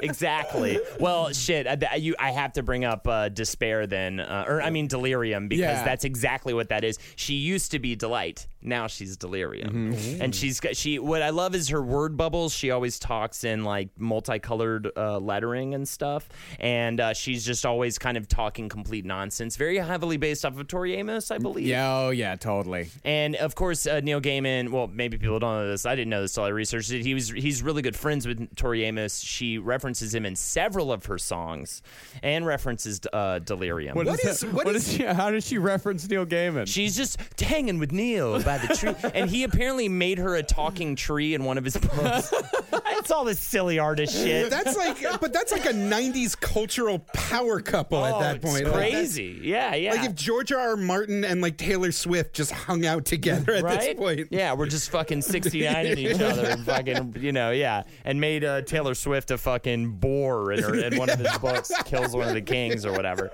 [0.01, 0.79] exactly.
[0.99, 1.67] Well, shit.
[1.67, 5.47] I, you, I have to bring up uh, despair then, uh, or I mean delirium,
[5.49, 5.83] because Yeah.
[5.83, 6.97] that's exactly what that is.
[7.15, 8.47] She used to be delight.
[8.67, 10.21] Now she's delirium, Mm-hmm.
[10.21, 10.99] and she's got she.
[10.99, 12.53] What I love is her word bubbles.
[12.53, 16.27] She always talks in like multicolored uh, lettering and stuff,
[16.59, 19.55] and uh, she's just always kind of talking complete nonsense.
[19.55, 21.65] Very heavily based off of Tori Amos, I believe.
[21.67, 22.89] Yeah, oh yeah, totally.
[23.05, 24.69] And of course, uh, Neil Gaiman.
[24.69, 25.85] Well, maybe people don't know this.
[25.85, 27.03] I didn't know this till I researched it.
[27.03, 29.19] He was he's really good friends with Tori Amos.
[29.19, 31.81] She references him in several of her songs,
[32.21, 33.95] and references uh, Delirium.
[33.95, 36.67] What is is- that- what what is- is she, how does she reference Neil Gaiman?
[36.67, 40.95] She's just hanging with Neil by the tree, and he apparently made her a talking
[40.95, 42.33] tree in one of his books.
[42.73, 44.49] it's all this silly artist shit.
[44.49, 48.65] That's like, but that's like a '90s cultural power couple at Oh, that point.
[48.65, 49.39] Like, that's- crazy.
[49.43, 49.91] yeah, yeah.
[49.93, 50.59] Like if George R.
[50.59, 50.75] R.
[50.77, 53.79] Martin and like Taylor Swift just hung out together at right?
[53.79, 54.27] this point.
[54.31, 57.83] Yeah, we're just fucking 69 in each other and fucking, you know, yeah.
[58.05, 61.71] And made uh, Taylor Swift a fucking boar in, her, in one of his books,
[61.85, 63.31] kills one of the kings or whatever.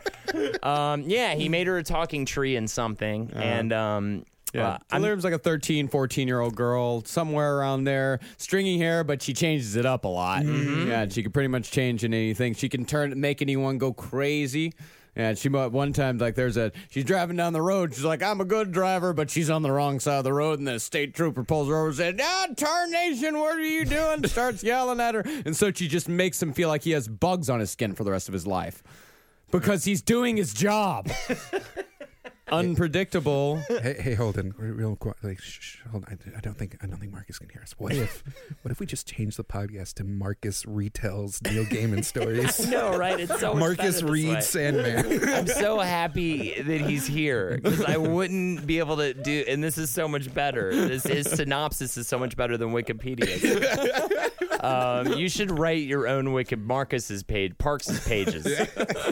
[0.61, 3.31] Um, yeah, he made her a talking tree in something.
[3.33, 4.67] And, um, Yeah.
[4.67, 9.03] uh, I'm- Delirium's like a 13, 14 year old girl, somewhere around there, stringy hair,
[9.03, 10.43] but she changes it up a lot.
[10.43, 10.89] Mm-hmm.
[10.89, 12.53] Yeah, she can pretty much change in anything.
[12.53, 14.73] She can turn, make anyone go crazy.
[15.15, 17.93] And she mo- one time like there's a she's driving down the road.
[17.93, 20.57] She's like I'm a good driver, but she's on the wrong side of the road.
[20.57, 23.37] And the state trooper pulls her over and says, "Ah, tarnation!
[23.37, 26.67] What are you doing?" Starts yelling at her, and so she just makes him feel
[26.67, 28.81] like he has bugs on his skin for the rest of his life
[29.51, 31.07] because he's doing his job.
[32.53, 33.61] Unpredictable.
[33.83, 35.15] Hey, hey, Holden, real quick.
[35.23, 36.17] Like, shh, shh, hold on.
[36.33, 37.73] I, I don't think I don't think Marcus can hear us.
[37.77, 38.23] What if,
[38.61, 42.65] what if we just change the podcast to Marcus retells Neil Gaiman stories?
[42.69, 43.19] no, right?
[43.19, 44.09] It's so much Marcus better this way.
[44.11, 45.29] reads Sandman.
[45.29, 49.43] I'm so happy that he's here because I wouldn't be able to do.
[49.47, 50.73] And this is so much better.
[50.73, 53.27] This his synopsis is so much better than Wikipedia.
[54.63, 58.47] Um, you should write your own Wiki Marcus's page, Parks's pages,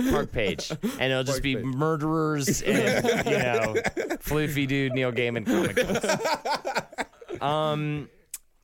[0.09, 3.75] Park page, and it'll just be murderers and you know,
[4.23, 7.05] floofy dude Neil Gaiman comic books.
[7.41, 8.07] Um.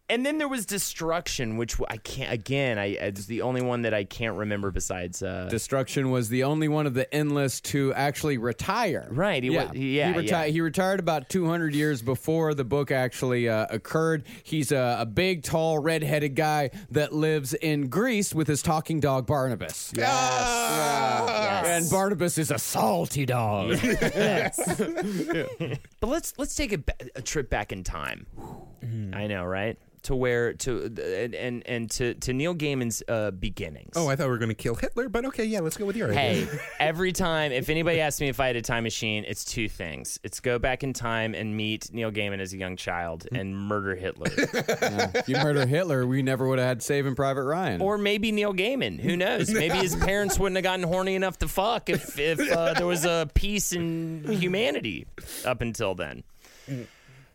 [0.09, 2.31] And then there was destruction, which I can't.
[2.31, 5.21] Again, I it's the only one that I can't remember besides.
[5.21, 9.05] Uh, Destruction was the only one of the endless to actually retire.
[9.11, 10.45] Right, he wa- yeah, he, reti- yeah.
[10.45, 14.23] he retired about 200 years before the book actually uh, occurred.
[14.43, 19.27] He's a, a big, tall, red-headed guy that lives in Greece with his talking dog
[19.27, 19.91] Barnabas.
[19.93, 21.65] Yes.
[21.67, 23.71] And Barnabas is a salty dog.
[23.83, 24.81] Yes.
[25.99, 26.79] But let's let's take a,
[27.15, 28.27] a trip back in time.
[29.13, 29.77] I know, right?
[30.03, 33.93] To where to and and, and to to Neil Gaiman's uh, beginnings.
[33.95, 35.97] oh, I thought we were going to kill Hitler, but okay, yeah, let's go with
[35.97, 36.45] your idea.
[36.45, 36.47] Hey,
[36.79, 40.17] every time if anybody asks me if I had a time machine, it's two things.
[40.23, 43.95] It's go back in time and meet Neil Gaiman as a young child and murder
[43.95, 44.27] Hitler.
[44.37, 47.81] if you murder Hitler, we never would have had Saving Private Ryan.
[47.81, 48.99] or maybe Neil Gaiman.
[49.01, 49.49] Who knows?
[49.51, 53.03] Maybe his parents wouldn't have gotten horny enough to fuck if if uh, there was
[53.03, 55.05] a peace in humanity
[55.43, 56.23] up until then.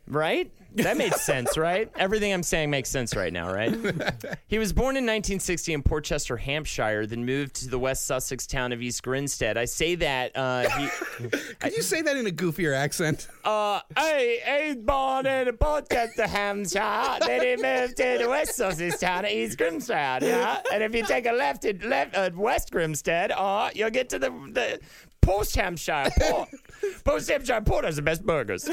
[0.06, 0.50] Right?
[0.76, 1.90] That made sense, right?
[1.96, 3.72] Everything I'm saying makes sense right now, right?
[4.46, 8.72] He was born in 1960 in Portchester, Hampshire, then moved to the West Sussex town
[8.72, 9.56] of East Grinstead.
[9.56, 10.88] I say that uh, he,
[11.60, 13.28] Could you say that in a goofier accent?
[13.44, 17.16] uh, hey, he's born in Portchester, Hampshire.
[17.26, 20.22] Then he moved to the West Sussex town of East Grinstead.
[20.22, 24.10] Yeah, and if you take a left at left at West Grinstead, uh, you'll get
[24.10, 24.80] to the the
[25.22, 26.48] Post Hampshire Port.
[27.04, 28.66] Post Hampshire Port has the best burgers.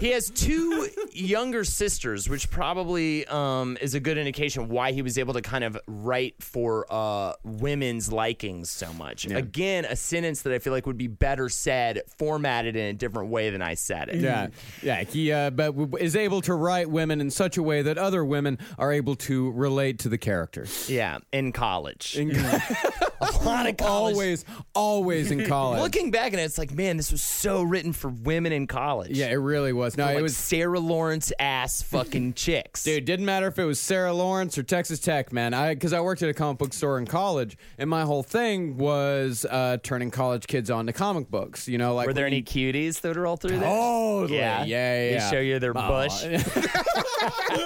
[0.00, 5.18] He has two younger sisters, which probably um, is a good indication why he was
[5.18, 9.26] able to kind of write for uh, women's likings so much.
[9.26, 13.30] Again, a sentence that I feel like would be better said, formatted in a different
[13.30, 14.20] way than I said it.
[14.20, 14.48] Yeah,
[14.82, 15.02] yeah.
[15.02, 18.24] He uh, but w- is able to write women in such a way that other
[18.24, 20.88] women are able to relate to the characters.
[20.88, 22.16] Yeah, in college.
[23.20, 24.14] a lot of college.
[24.14, 25.80] Always, always in college.
[25.80, 29.10] Looking back at it, it's like, man, this was so written for women in college.
[29.16, 29.96] yeah, it really was.
[29.96, 30.36] No, it like was.
[30.36, 32.84] Sarah Lawrence ass fucking chicks.
[32.84, 35.54] Dude, it didn't matter if it was Sarah Lawrence or Texas Tech, man.
[35.54, 38.76] I because I worked at a comic book store in college, and my whole thing
[38.76, 41.68] was uh, turning college kids on to comic books.
[41.68, 43.68] You know, like Were there any cuties that would roll through there?
[43.68, 44.38] Totally.
[44.38, 44.64] Yeah.
[44.64, 44.96] yeah, yeah.
[45.10, 45.30] They yeah.
[45.30, 46.24] show you their bush.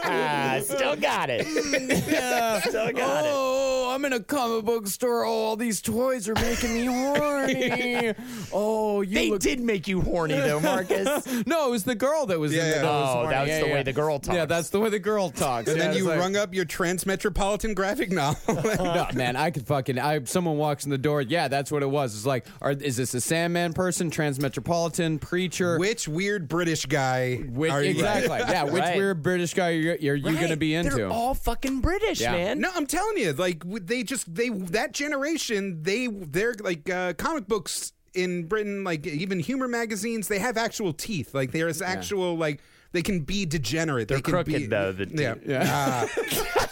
[0.04, 1.46] Ah, still got it.
[2.08, 2.60] Yeah.
[2.60, 3.30] Still got it.
[3.32, 5.24] Oh, I'm in a comic book store.
[5.24, 8.14] Oh, all these toys are making me horny.
[8.52, 9.40] Oh, you They look.
[9.40, 11.26] did make you horny though, Marcus.
[11.46, 12.74] no, it was the girl that was in Yeah, there.
[12.76, 12.82] yeah.
[12.82, 13.30] That was Oh, horny.
[13.30, 13.74] that Yeah, the yeah.
[13.74, 14.36] way the girl talks.
[14.36, 15.68] Yeah, that's the way the girl talks.
[15.68, 18.54] And Yeah, then it's you like- rung up your transmetropolitan graphic novel.
[18.84, 19.98] no, man, I could fucking.
[19.98, 21.22] I someone walks in the door.
[21.22, 22.14] Yeah, that's what it was.
[22.16, 25.78] It's like, are, is this a Sandman person, Transmetropolitan preacher?
[25.78, 27.90] Which weird British guy Which, are you?
[27.90, 28.38] exactly.
[28.38, 28.96] Yeah, which Right.
[28.96, 30.40] weird British guy you're, you're you Right.
[30.40, 30.96] gonna be into?
[30.96, 32.32] They're all fucking British, Yeah.
[32.32, 32.60] man.
[32.60, 34.92] No, I'm telling you, like w- they just they that
[35.38, 40.56] generation they they're like uh, comic books in Britain, like even humor magazines, they have
[40.56, 41.34] actual teeth.
[41.34, 42.60] Like there's actual like
[42.92, 44.08] they can be degenerate.
[44.08, 44.92] They're they can crooked be, though.
[44.92, 45.34] The Yeah.
[45.46, 45.64] Yeah.
[45.66, 46.66] Ah.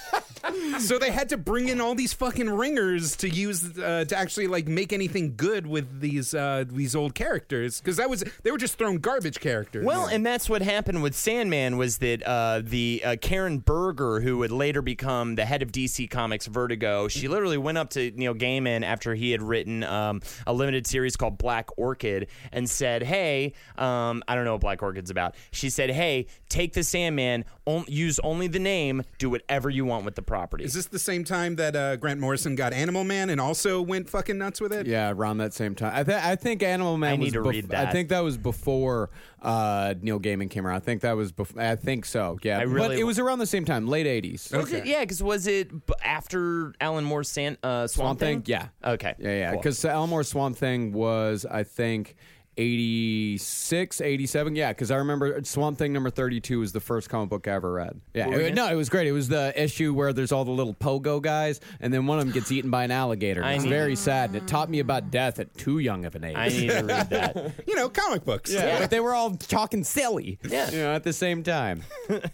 [0.78, 4.46] so they had to bring in all these fucking ringers to use uh, to actually
[4.46, 8.58] like make anything good with these uh, these old characters because that was they were
[8.58, 9.84] just thrown garbage characters.
[9.84, 14.38] Well, and that's what happened with Sandman was that uh, the uh, Karen Berger, who
[14.38, 18.34] would later become the head of DC Comics Vertigo, she literally went up to Neil
[18.34, 23.54] Gaiman after he had written um, a limited series called Black Orchid and said, "Hey,
[23.76, 27.84] um, I don't know what Black Orchid's about." She said, "Hey, take the Sandman, on-
[27.88, 31.24] use only the name, do whatever you want with the property." is this the same
[31.24, 34.86] time that uh, Grant Morrison got Animal Man and also went fucking nuts with it?
[34.86, 35.92] Yeah, around that same time.
[35.94, 37.88] I, th- I think Animal Man I need was to bef- read that.
[37.88, 39.10] I think that was before
[39.42, 40.76] uh, Neil Gaiman came around.
[40.76, 41.60] I think that was before.
[41.62, 42.38] I think so.
[42.42, 44.56] Yeah, I really but really- it was around the same time, late '80s.
[44.56, 44.86] Was it?
[44.86, 48.42] Yeah, because was it b- after Alan Moore's San- uh, Swamp, Swamp Thing?
[48.46, 48.68] Yeah.
[48.84, 49.14] Okay.
[49.18, 49.50] Yeah, yeah.
[49.52, 49.60] Cool.
[49.60, 52.16] Because Alan Moore Swamp Thing was, I think,
[52.58, 54.56] 86, 87.
[54.56, 57.72] Yeah, because I remember Swamp Thing number 32 was the first comic book I ever
[57.72, 58.00] read.
[58.14, 58.28] Yeah.
[58.30, 59.06] it- no, it was great.
[59.06, 62.24] It was the issue where there's all the little pogo guys, and then one of
[62.24, 63.44] them gets eaten by an alligator.
[63.44, 66.14] I It's need- very sad, and it taught me about death at too young of
[66.16, 66.36] an age.
[66.36, 67.52] I need to read that.
[67.68, 68.52] You know, comic books.
[68.52, 70.38] yeah, but they were all talking silly.
[70.48, 70.70] Yeah.
[70.70, 71.82] You know, at the same time.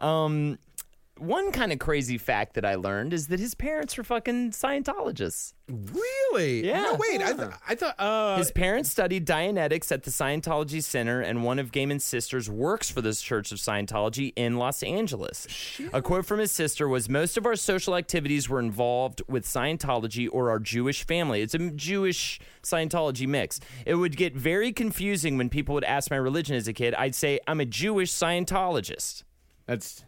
[0.00, 0.58] Um,
[1.18, 5.54] One kind of crazy fact that I learned is that his parents were fucking Scientologists.
[5.68, 6.66] Really?
[6.66, 6.82] Yeah.
[6.82, 7.22] No, wait.
[7.22, 7.94] I, th- I thought.
[7.98, 12.90] Uh, His parents studied Dianetics at the Scientology Center, and one of Gaiman's sisters works
[12.90, 15.46] for this Church of Scientology in Los Angeles.
[15.92, 20.28] A quote from his sister was Most of our social activities were involved with Scientology
[20.30, 21.40] or our Jewish family.
[21.40, 23.58] It's a Jewish Scientology mix.
[23.86, 26.94] It would get very confusing when people would ask my religion as a kid.
[26.94, 29.22] I'd say, I'm a Jewish Scientologist.
[29.66, 30.04] That's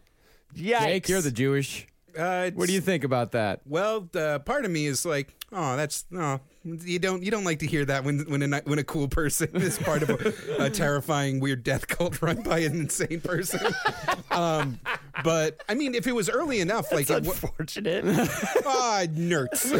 [0.56, 0.80] Yikes.
[0.80, 1.86] Jake, you're the Jewish.
[2.16, 3.60] uh, What do you think about that?
[3.66, 7.60] Well, uh, part of me is like, oh, that's oh, you don't you don't like
[7.60, 10.70] to hear that when when a when a cool person is part of a, a
[10.70, 13.60] terrifying weird death cult run by an insane person.
[14.30, 14.80] um,
[15.24, 18.04] but I mean, if it was early enough, like It's it, wa- unfortunate.
[18.66, 19.70] ah, nerds.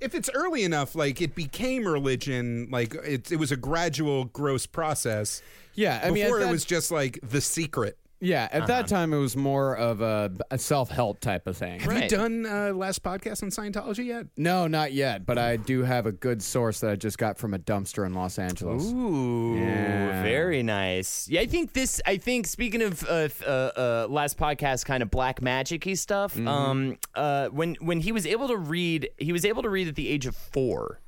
[0.00, 4.66] if it's early enough, like it became religion, like it, it was a gradual, gross
[4.66, 5.42] process.
[5.74, 7.98] Yeah, I mean, at before it was just like the secret.
[8.20, 11.80] Yeah, at that time it was more of a, a self help type of thing.
[11.80, 12.10] Have Right.
[12.10, 14.26] you done uh, last podcast on Scientology yet?
[14.36, 17.54] No, not yet, but I do have a good source that I just got from
[17.54, 18.84] a dumpster in Los Angeles.
[18.92, 20.22] Ooh, Yeah.
[20.22, 21.28] very nice.
[21.28, 22.00] Yeah, I think this.
[22.06, 26.34] I think speaking of uh, uh, uh, last podcast, kind of black magic-y stuff.
[26.34, 26.48] Mm-hmm.
[26.48, 29.94] Um, uh, when when he was able to read, he was able to read at
[29.94, 30.98] the age of four.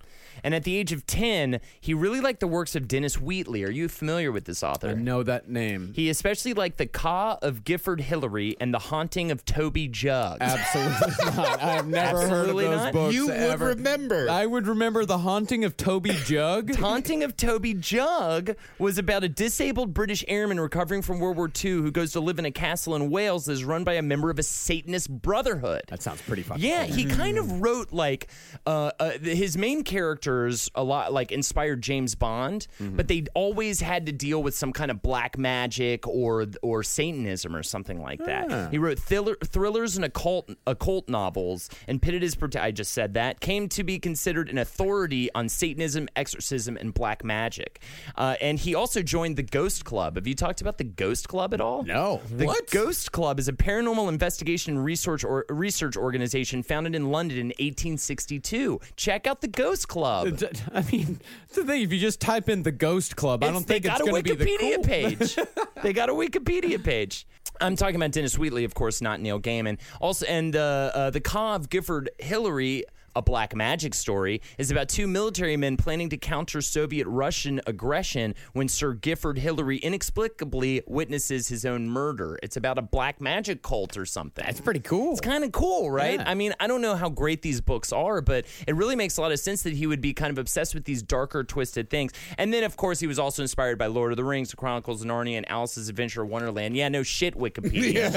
[0.42, 3.64] And at the age of 10, he really liked the works of Dennis Wheatley.
[3.64, 4.88] Are you familiar with this author?
[4.90, 5.92] I know that name.
[5.94, 10.38] He especially liked The Ka of Gifford Hillary and The Haunting of Toby Juggs.
[10.40, 11.62] Absolutely not.
[11.62, 12.92] I've never Absolutely heard of those not?
[12.92, 13.14] books.
[13.14, 13.66] You would ever.
[13.68, 14.31] remember.
[14.31, 16.74] I would remember the haunting of Toby Jugg.
[16.76, 21.70] Haunting of Toby Jugg was about a disabled British airman recovering from World War II
[21.72, 24.31] who goes to live in a castle in Wales that is run by a member
[24.31, 25.83] of a Satanist brotherhood.
[25.88, 26.62] that sounds pretty fucking.
[26.62, 26.94] Yeah, cool.
[26.94, 28.29] he kind of wrote like
[28.66, 29.85] uh, uh, his main
[30.30, 34.72] characters a lot like inspired James Bond, but they always had to deal with some
[34.72, 38.70] kind of black magic or or Satanism or something like that.
[38.70, 43.14] He wrote thriller, thrillers and occult occult novels and pitted his prota- I just said
[43.14, 47.80] that came to be considered an authority on Satanism, exorcism, and black magic.
[48.16, 50.16] Uh, and he also joined the Ghost Club.
[50.16, 51.82] Have you talked about the Ghost Club at all?
[51.82, 52.20] No.
[52.30, 57.46] The Ghost Club is a paranormal investigation research or research organization founded in London in
[57.48, 58.80] 1862.
[58.96, 60.19] Check out the Ghost Club.
[60.24, 61.20] D- I mean,
[61.54, 64.22] the thing if you just type in the Ghost Club, I don't think it's going
[64.22, 64.85] to be the Wikipedia cool.
[64.85, 65.38] page.
[65.83, 67.26] they got a Wikipedia page.
[67.61, 69.78] I'm talking about Dennis Wheatley, of course, not Neil Gaiman.
[70.00, 71.20] Also, and uh, uh, the
[71.54, 72.85] of Gifford Hillary.
[73.16, 78.34] A black magic story is about two military men planning to counter Soviet Russian aggression
[78.52, 82.38] when Sir Gifford Hillary inexplicably witnesses his own murder.
[82.42, 84.44] It's about a black magic cult or something.
[84.44, 85.12] That's pretty cool.
[85.12, 86.20] It's kind of cool, right?
[86.20, 86.30] Yeah.
[86.30, 89.20] I mean, I don't know how great these books are, but it really makes a
[89.22, 92.12] lot of sense that he would be kind of obsessed with these darker, twisted things.
[92.38, 95.02] And then, of course, he was also inspired by Lord of the Rings, The Chronicles
[95.02, 96.76] of Narnia, and Alice's Adventure of Wonderland.
[96.76, 98.12] Yeah, no shit, Wikipedia.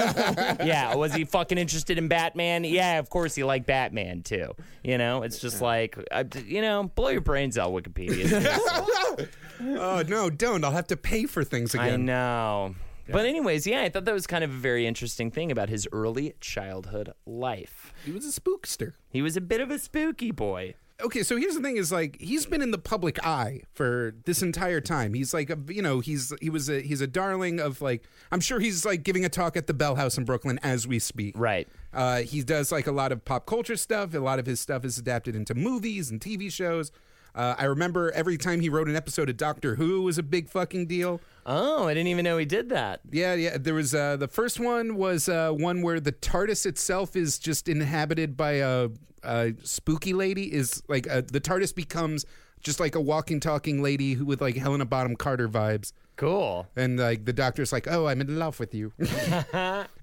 [0.65, 0.93] yeah.
[0.95, 2.63] was he fucking interested in Batman?
[2.63, 4.53] Yeah, of course he liked Batman too.
[4.83, 9.29] You know, it's just like, I, you know, blow your brains out, Wikipedia.
[9.65, 10.63] Oh no, don't!
[10.65, 11.85] I'll have to pay for things again.
[11.85, 12.05] I again.
[12.05, 12.75] know.
[13.07, 15.87] But anyways, yeah, I thought that was kind of a very interesting thing about his
[15.91, 17.93] early childhood life.
[18.03, 18.93] He was a spookster.
[19.09, 20.75] He was a bit of a spooky boy.
[21.01, 24.41] Okay, so here's the thing: is like he's been in the public eye for this
[24.41, 25.13] entire time.
[25.13, 28.03] He's like, a, you know, he's he was a he's a darling of like.
[28.31, 30.99] I'm sure he's like giving a talk at the Bell House in Brooklyn as we
[30.99, 31.37] speak.
[31.37, 31.67] Right.
[31.93, 34.13] Uh, he does like a lot of pop culture stuff.
[34.13, 36.91] A lot of his stuff is adapted into movies and TV shows.
[37.35, 40.49] Uh, I remember every time he wrote an episode of Doctor Who was a big
[40.49, 41.19] fucking deal.
[41.45, 43.01] Oh, I didn't even know he did that.
[43.11, 43.57] Yeah, yeah.
[43.59, 47.67] There was uh, the first one was uh, one where the TARDIS itself is just
[47.67, 48.89] inhabited by a,
[49.23, 50.53] a spooky lady.
[50.53, 52.25] Is like uh, the TARDIS becomes
[52.61, 56.67] just like a walking, talking lady who with like Helena Bonham Carter vibes, Cool.
[56.77, 58.93] and like the doctor's like, "Oh, I'm in love with you."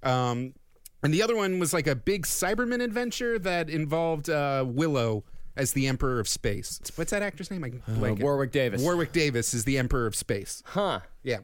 [0.02, 0.54] um,
[1.02, 5.24] and the other one was like a big Cyberman adventure that involved uh, Willow
[5.56, 6.80] as the Emperor of Space.
[6.96, 7.64] What's that actor's name?
[7.64, 8.22] I can blank it.
[8.22, 8.82] Warwick Davis.
[8.82, 10.62] Warwick Davis is the Emperor of Space.
[10.66, 11.00] Huh.
[11.22, 11.38] Yeah.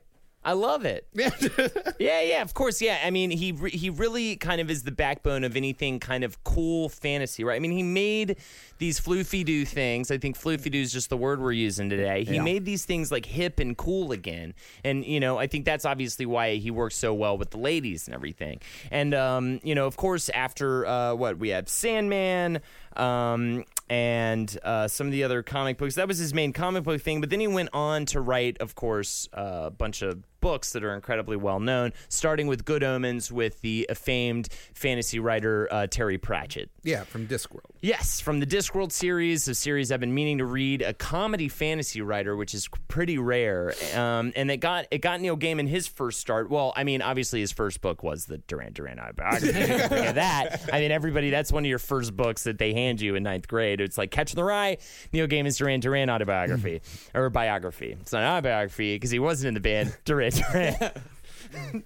[0.47, 1.09] I love it.
[1.99, 3.01] yeah, yeah, of course, yeah.
[3.05, 6.45] I mean, he re- he really kind of is the backbone of anything kind of
[6.45, 7.57] cool fantasy, right?
[7.57, 8.37] I mean, he made
[8.79, 10.13] these floofy doo things.
[10.13, 12.23] I think floofy doo is just the word we're using today.
[12.23, 15.85] He made these things like hip and cool again, and you know, I think that's
[15.85, 18.61] obviously why he works so well with the ladies and everything.
[18.93, 22.61] And um, you know, of course, after uh, what we had Sandman.
[22.97, 25.95] Um, and uh, some of the other comic books.
[25.95, 27.21] That was his main comic book thing.
[27.21, 30.85] But then he went on to write, of course, uh, a bunch of books that
[30.85, 36.19] are incredibly well known, starting with Good Omens with the famed fantasy writer uh, Terry
[36.19, 36.71] Pratchett.
[36.85, 37.73] Yeah, from Discworld.
[37.81, 42.01] Yes, from the Discworld series, a series I've been meaning to read, a comedy fantasy
[42.01, 46.21] writer, which is pretty rare, um, and it got it got Neil Gaiman his first
[46.21, 46.49] start.
[46.49, 49.53] Well, I mean, obviously his first book was the Duran Duran autobiography.
[49.53, 50.69] That.
[50.73, 53.49] I mean, everybody, that's one of your first books that they hand you in ninth
[53.49, 53.81] grade.
[53.81, 54.79] It's like Catch the Rye,
[55.13, 56.83] Neil Gaiman's Duran Duran autobiography
[57.15, 57.97] or biography.
[58.01, 60.75] It's not an autobiography because he wasn't in the band Duran Duran.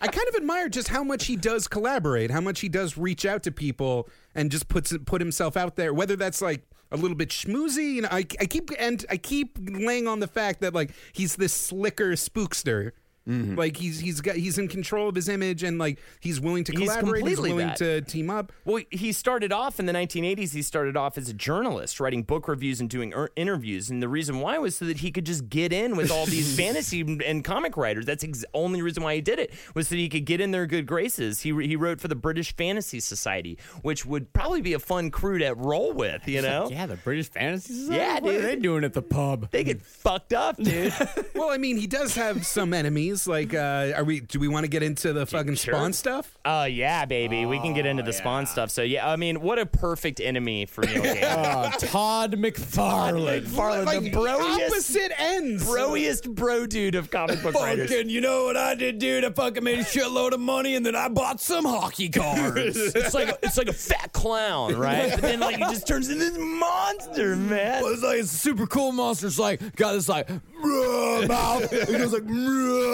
[0.00, 3.26] I kind of admire just how much he does collaborate, how much he does reach
[3.26, 5.92] out to people and just puts put himself out there.
[5.92, 9.58] Whether that's like a little bit schmoozy, you know, I, I keep and I keep
[9.60, 12.92] laying on the fact that like he's this slicker spookster.
[13.30, 13.54] Mm-hmm.
[13.56, 16.72] Like he's he's got he's in control of his image and like he's willing to
[16.72, 17.24] He's collaborate.
[17.26, 17.76] He's completely willing that.
[17.78, 18.52] to team up.
[18.64, 20.52] Well, he started off in the 1980s.
[20.52, 23.90] He started off as a journalist, writing book reviews and doing er- interviews.
[23.90, 26.56] And the reason why was so that he could just get in with all these
[26.58, 28.06] fantasy and comic writers.
[28.06, 30.40] That's the ex- only reason why he did it was so that he could get
[30.40, 31.40] in their good graces.
[31.40, 35.38] He he wrote for the British Fantasy Society, which would probably be a fun crew
[35.38, 36.26] to roll with.
[36.26, 37.96] You know, Yeah, the British Fantasy Society.
[37.96, 38.44] Yeah, what are dude.
[38.44, 39.50] they doing at the pub?
[39.50, 40.92] they get fucked up, dude.
[41.34, 43.19] Well, I mean, he does have some enemies.
[43.26, 44.20] Like, uh, are we?
[44.20, 45.74] Do we want to get into the fucking Sure.
[45.74, 46.36] Spawn stuff?
[46.44, 47.46] Oh yeah, baby.
[47.46, 48.70] we can get into the Spawn stuff.
[48.70, 51.22] So yeah, I mean, what a perfect enemy for Neil Gaiman.
[51.22, 53.42] Uh, Todd McFarlane.
[53.44, 55.64] McFarlane, Like the broiest, opposite ends.
[55.64, 57.90] broiest bro dude of comic book writers.
[57.90, 59.24] You know what I did, dude?
[59.24, 62.76] I fucking made a shitload of money and then I bought some hockey cards.
[62.76, 65.10] It's like a, it's like a fat clown, right?
[65.10, 67.82] But then like he just turns into this monster, man.
[67.82, 69.26] Well, it's like it's a super cool monster.
[69.26, 71.72] It's like got this like "Bruh," mouth.
[71.72, 72.24] It goes like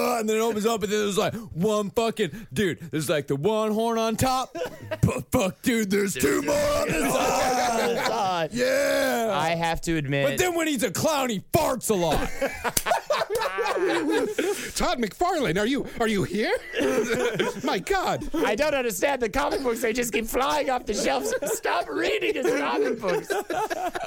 [0.07, 2.79] "Bruh," and then it opens up and then there's like one fucking dude.
[2.90, 4.57] There's like the one horn on top.
[5.03, 8.51] but fuck, dude, there's two more on the side.
[8.53, 9.31] Yeah.
[9.33, 12.19] I have to admit, but then when he's a clown, he farts a lot.
[14.77, 16.53] Todd McFarlane, are you are you here?
[17.64, 18.29] My God.
[18.35, 19.81] I don't understand the comic books.
[19.81, 21.35] They just keep flying off the shelves.
[21.47, 23.29] Stop reading his comic books.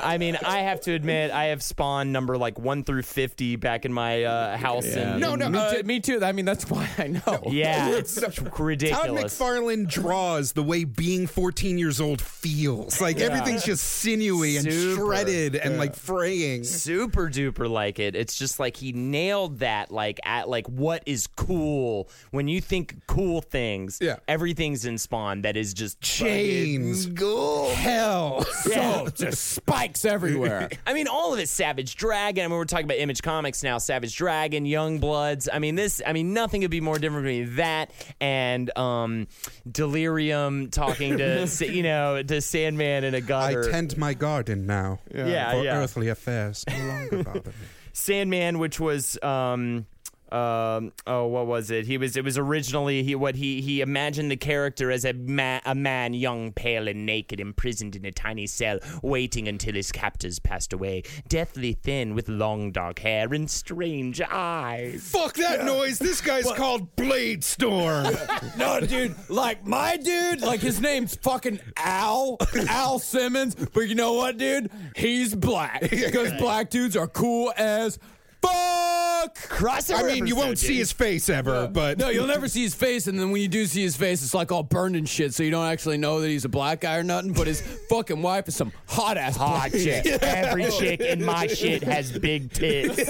[0.01, 3.85] I mean, I have to admit, I have spawned number like one through fifty back
[3.85, 4.85] in my uh, house.
[4.85, 6.23] in- No, no, me, uh, too, me too.
[6.23, 7.43] I mean, that's why I know.
[7.49, 9.38] Yeah, it's Todd ridiculous.
[9.38, 13.02] Todd McFarlane draws the way being 14 years old feels.
[13.02, 15.02] Like everything's just sinewy and Super.
[15.02, 16.63] shredded and like fraying.
[16.63, 18.15] super duper like it.
[18.15, 23.08] It's just like he nailed that like at like what is cool when you think
[23.08, 23.97] cool things.
[23.99, 24.17] Yeah.
[24.28, 27.08] everything's in Spawn that is just Chains.
[27.15, 27.71] Cool.
[27.71, 28.43] Hell.
[28.43, 30.69] So just spikes everywhere.
[30.86, 31.49] I mean, all of it.
[31.49, 32.45] Savage Dragon.
[32.45, 33.80] I mean, we're talking about Image Comics now.
[33.80, 35.49] Savage Dragon, Young Bloods.
[35.52, 36.01] I mean, this.
[36.05, 39.27] I mean, nothing could be more different between that and um,
[39.69, 43.67] Delirium talking to you know to Sandman in a gutter.
[43.67, 44.99] I tend my garden now.
[45.13, 45.77] Yeah, for yeah.
[45.77, 47.55] earthly affairs no longer bother me.
[47.93, 49.85] Sandman, which was um
[50.31, 54.29] um oh what was it he was it was originally he what he he imagined
[54.29, 58.45] the character as a man a man young pale and naked imprisoned in a tiny
[58.47, 64.21] cell waiting until his captors passed away deathly thin with long dark hair and strange
[64.21, 65.99] eyes Fuck that noise.
[65.99, 68.07] This guy's called Blade Storm.
[68.57, 72.37] No, dude, like my dude, like his name's fucking Al,
[72.67, 73.55] Al Simmons.
[73.55, 74.69] But you know what, dude?
[74.95, 75.81] He's black.
[75.89, 77.99] Because black dudes are cool as
[78.41, 79.08] fuck.
[79.27, 82.73] Crossover I mean, you won't see his face ever, but No, you'll never see his
[82.75, 85.34] face, and then when you do see his face, it's like all burned and shit,
[85.34, 87.34] so you don't actually know that he's a black guy or nothing.
[87.34, 91.84] But his fucking wife is some hot ass hot chick every chick in my shit
[91.84, 93.10] has big tits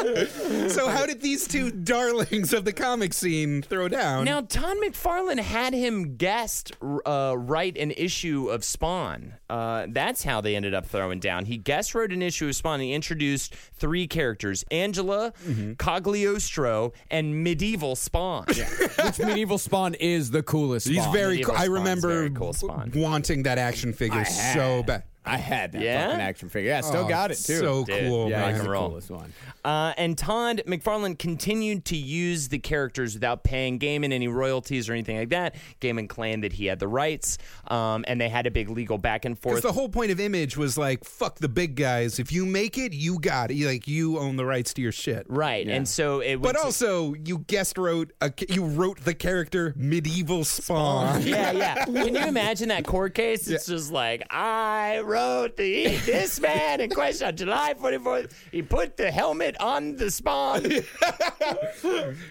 [0.68, 4.24] so how did these two darlings of the comic scene throw down?
[4.24, 6.72] Now, Todd McFarlane had him guest
[7.06, 9.34] uh, write an issue of Spawn.
[9.48, 11.44] Uh, that's how they ended up throwing down.
[11.46, 12.80] He guest wrote an issue of Spawn.
[12.80, 15.72] He introduced three characters Angela, Mm-hmm.
[15.74, 18.44] Cagliostro, and Medieval Spawn.
[18.46, 20.86] Which medieval spawn is the coolest.
[20.88, 21.12] He's Spawn.
[21.12, 21.62] very Medieval cool.
[21.62, 22.92] I remember cool Spawn.
[22.94, 25.04] wanting that action figure so bad.
[25.24, 26.06] I had that Yeah?
[26.06, 26.70] fucking action figure.
[26.70, 27.58] Yeah, still Oh, got it too.
[27.58, 28.60] So Dude, cool, yeah, rock he's man.
[28.60, 28.88] and the roll.
[28.88, 29.32] coolest one.
[29.64, 34.94] Uh, and Todd McFarlane continued to use the characters without paying Gaiman any royalties or
[34.94, 35.56] anything like that.
[35.82, 37.36] Gaiman claimed that he had the rights,
[37.68, 39.62] um, and they had a big legal back and Because forth.
[39.62, 42.18] the whole point of Image was like, fuck the big guys.
[42.18, 43.54] If you make it, you got it.
[43.54, 45.26] You- Like you own the rights to your shit.
[45.28, 46.36] right, and so it.
[46.36, 51.22] Was But was- also, you guest wrote a, you wrote the character Medieval Spawn.
[51.26, 51.84] yeah, yeah.
[51.84, 53.46] Can you imagine that court case?
[53.48, 58.32] It's just like I wrote the this man in question on July 44th.
[58.52, 60.66] He put the helmet on the spawn.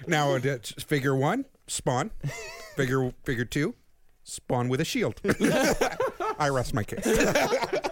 [0.08, 2.12] Now, uh, figure one, Spawn.
[2.76, 3.76] Figure figure two,
[4.24, 5.20] Spawn with a shield.
[6.40, 7.06] I rest my case.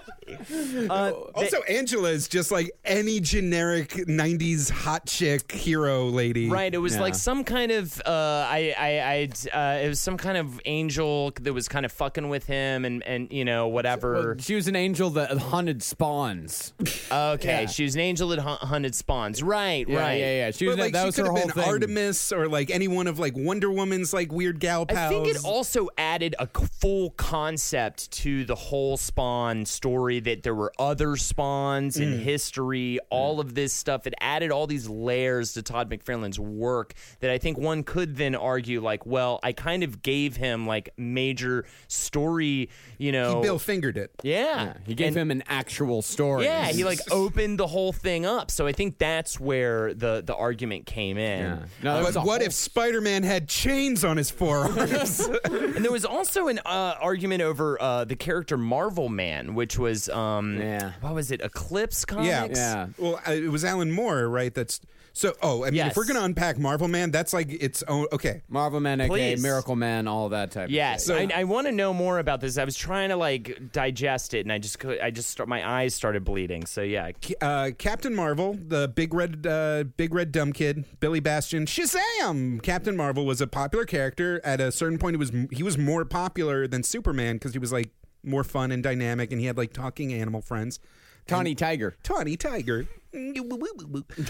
[0.89, 6.49] Uh, Also, Angela is just like any generic '90s hot chick hero lady.
[6.49, 7.01] Right, it was Yeah.
[7.01, 11.31] like some kind of uh, I I I uh, it was some kind of angel
[11.41, 14.13] that was kind of fucking with him and and you know whatever.
[14.13, 16.73] Well, she was an angel that hunted spawns.
[17.11, 17.65] okay, yeah.
[17.67, 19.43] she was an angel that hun- hunted spawns.
[19.43, 20.13] Right, Yeah, right.
[20.19, 20.51] yeah, yeah.
[20.51, 21.69] She was But like that she was could her have whole been thing.
[21.73, 24.97] Artemis or like any one of like Wonder Woman's like weird gal pals.
[24.99, 30.36] I think it also added a c- full concept to the whole Spawn story that
[30.43, 32.01] there were other Spawns Mm.
[32.01, 34.05] in history, all of this stuff.
[34.07, 38.35] It added all these layers to Todd McFarlane's work that I think one could then
[38.35, 43.37] argue, like, well, I kind of gave him like major story, you know.
[43.37, 44.11] he Bill fingered it.
[44.23, 44.37] yeah.
[44.37, 46.45] Yeah, he gave And- him an actual story.
[46.45, 48.49] Yeah, he like opened the whole thing up.
[48.51, 51.39] So I think that's where the the argument came in.
[51.41, 51.59] Yeah.
[51.83, 55.27] No, But what if Spider-Man had chains on his forearms?
[55.77, 60.09] And there was also an uh, argument over uh, the character Marvel Man, which was
[60.09, 60.91] um, Yeah.
[61.01, 61.41] what was it?
[61.41, 62.27] Eclipse Comics.
[62.27, 62.47] yeah.
[62.55, 62.87] Yeah.
[62.97, 64.53] Well, uh, it was Alan Moore, right?
[64.53, 64.79] That's
[65.13, 65.33] so.
[65.41, 65.91] Oh, I mean, Yes.
[65.91, 68.05] if we're gonna unpack Marvel Man, that's like its own.
[68.11, 68.41] Okay.
[68.49, 69.41] Marvel Man, aka Please.
[69.41, 70.69] Miracle Man, all that type.
[70.69, 71.31] Yes, of shit.
[71.35, 72.57] I, I want to know more about this.
[72.57, 74.99] I was trying to like digest it, and I just could.
[74.99, 76.65] I just start, my eyes started bleeding.
[76.67, 77.11] So yeah,
[77.41, 82.61] Uh, Captain Marvel, the big red, uh, big red dumb kid, Billy Batson, Shazam!
[82.61, 84.39] Captain Marvel was a popular character.
[84.43, 87.71] At a certain point, it was he was more popular than Superman because he was
[87.71, 87.89] like
[88.27, 90.79] more fun and dynamic, and he had like talking animal friends.
[91.27, 91.97] Tawny Tiger.
[92.03, 92.87] Tawny Tiger.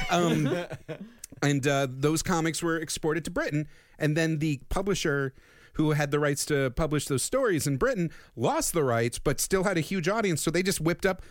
[0.10, 0.66] Um,
[1.44, 3.68] and uh, those comics were exported to Britain,
[4.00, 5.34] and then the publisher
[5.74, 9.64] who had the rights to publish those stories in Britain lost the rights, but still
[9.64, 11.22] had a huge audience, so they just whipped up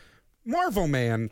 [0.45, 1.31] Marvel Man,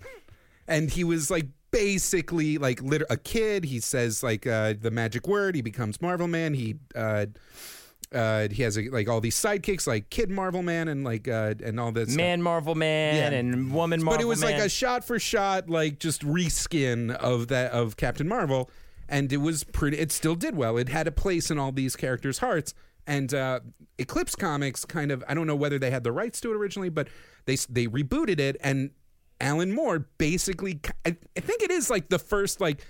[0.66, 3.64] and he was like basically like lit- a kid.
[3.64, 5.54] He says like uh, the magic word.
[5.54, 6.54] He becomes Marvel Man.
[6.54, 7.26] He uh,
[8.12, 11.78] uh, he has like all these sidekicks like Kid Marvel Man and like uh, and
[11.80, 12.16] all this stuff.
[12.16, 13.38] Man Marvel Man Yeah.
[13.38, 14.52] and Woman Marvel But it was Man.
[14.52, 18.70] like a shot for shot, like just reskin of that of Captain Marvel,
[19.08, 19.98] and it was pretty.
[19.98, 20.76] It still did well.
[20.76, 22.74] It had a place in all these characters' hearts.
[23.06, 23.60] And uh,
[23.98, 26.88] Eclipse Comics kind of I don't know whether they had the rights to it originally,
[26.88, 27.08] but
[27.44, 28.90] they they rebooted it, and
[29.40, 32.84] Alan Moore basically I, I think it is like the first like.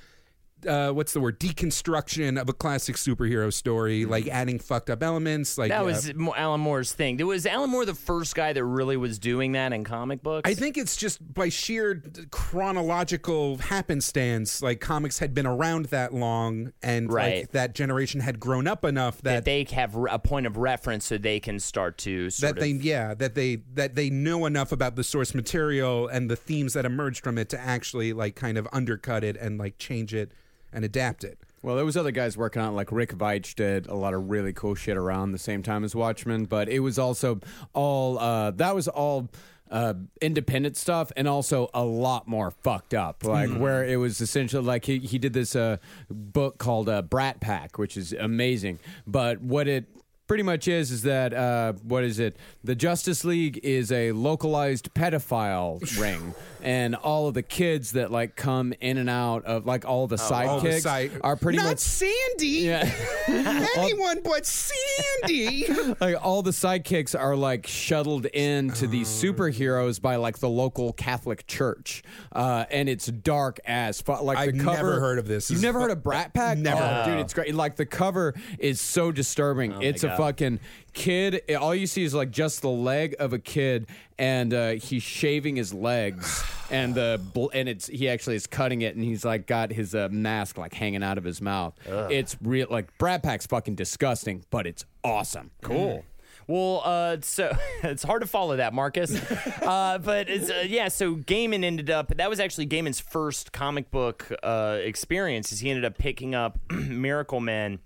[0.67, 1.39] Uh, what's the word?
[1.41, 5.59] Deconstruction of a classic superhero story, like adding fucked up elements.
[5.59, 7.17] Like that uh, was Alan Moore's thing.
[7.27, 10.49] Was Alan Moore the first guy that really was doing that in comic books?
[10.49, 14.63] I think it's just by sheer chronological happenstance.
[14.63, 17.43] Like comics had been around that long, and Right.
[17.43, 21.05] like that generation had grown up enough that that they have a point of reference
[21.05, 24.73] so they can start to sort that they yeah that they that they know enough
[24.73, 28.57] about the source material and the themes that emerged from it to actually like kind
[28.57, 30.33] of undercut it and like change it
[30.75, 31.39] and adapt it.
[31.63, 34.29] Well, there was other guys working on it, like Rick Veitch did a lot of
[34.29, 37.41] really cool shit around the same time as Watchmen, but it was also
[37.73, 39.31] all uh, that was all
[39.71, 43.25] uh, independent stuff and also a lot more fucked up.
[43.25, 45.79] Like where it was essentially like he he did this uh,
[46.11, 49.87] book called uh, Brat Pack, which is amazing, but what it
[50.35, 52.37] pretty much is is that uh, what is it?
[52.65, 58.35] The Justice League is a localized pedophile ring, and all of the kids that like
[58.35, 61.59] come in and out of like all the Oh, All the sidekicks side- are pretty
[61.59, 62.47] not much Sandy.
[62.49, 62.91] yeah.
[63.77, 65.67] Anyone but Sandy.
[66.01, 70.93] like all the sidekicks are like shuttled in to these superheroes by like the local
[70.95, 74.23] Catholic Church, uh, and it's dark as fuck.
[74.23, 75.49] Like I've the cover, never heard of this.
[75.49, 76.59] You've This is never fu- heard of Brat Pack?
[76.59, 76.81] Never.
[77.07, 77.21] Oh, dude.
[77.21, 77.55] It's great.
[77.55, 79.81] Like the cover is so disturbing.
[79.83, 80.17] it's a God.
[80.25, 80.61] Fucking
[80.95, 81.43] kid.
[81.61, 85.57] All you see is like just the leg of a kid, and uh, he's shaving
[85.57, 86.43] his legs.
[86.71, 89.95] and the bl- and it's he actually is cutting it, and he's like got his
[89.95, 91.75] uh, mask like hanging out of his mouth.
[91.87, 95.51] It's real like Brat Pack's fucking disgusting, but it's awesome.
[95.63, 96.05] Cool.
[96.47, 99.15] Well, uh, so it's hard to follow that, Marcus.
[99.63, 102.17] uh, but it's, uh, yeah, so Gaiman ended up.
[102.17, 105.53] That was actually Gaiman's first comic book uh, experience.
[105.53, 107.81] Is he ended up picking up Miracle Man.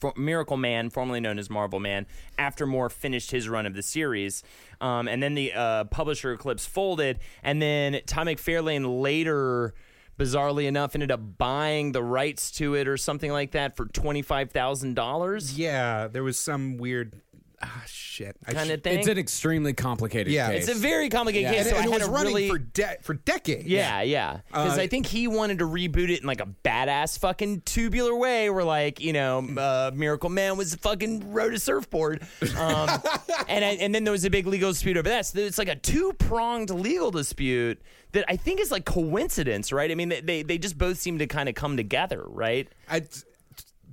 [0.00, 2.06] For Miracle Man, formerly known as Marvel Man,
[2.38, 4.42] after Moore finished his run of the series,
[4.80, 9.74] um, and then the uh, publisher Eclipse folded, and then Todd McFarlane later
[10.18, 14.20] bizarrely enough, ended up buying the rights to it or something like that for twenty
[14.22, 17.20] five thousand dollars, Yeah, there was some weird
[17.62, 18.36] ah shit.
[18.46, 18.98] I kind sh- of thing.
[18.98, 20.68] It's an extremely complicated Yeah, case.
[20.68, 21.62] It's a very complicated Yeah.
[21.62, 21.66] case.
[21.66, 23.66] and, so and I it had was to running really, for de- for decades.
[23.66, 24.38] yeah, yeah.
[24.48, 28.14] Because Uh, I think he wanted to reboot it in like a badass fucking tubular
[28.14, 32.22] way, where like you know, uh, Miracle Man was fucking rode a surfboard,
[32.56, 32.88] um,
[33.48, 35.26] and I, and then there was a big legal dispute over that.
[35.26, 37.80] So it's like a two pronged legal dispute
[38.12, 39.90] that I think is like coincidence, right?
[39.90, 42.68] I mean, they they, they just both seem to kind of come together, right?
[42.88, 43.02] I,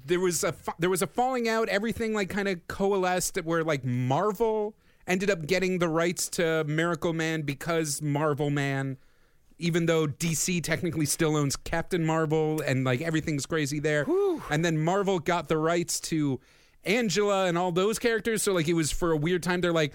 [0.07, 1.69] there was a there was a falling out.
[1.69, 7.13] Everything like kind of coalesced where like Marvel ended up getting the rights to Miracle
[7.13, 8.97] Man because Marvel Man,
[9.57, 14.05] even though DC technically still owns Captain Marvel and like everything's crazy there.
[14.49, 16.39] And then Marvel got the rights to
[16.83, 18.43] Angela and all those characters.
[18.43, 19.61] So like it was for a weird time.
[19.61, 19.93] They're like.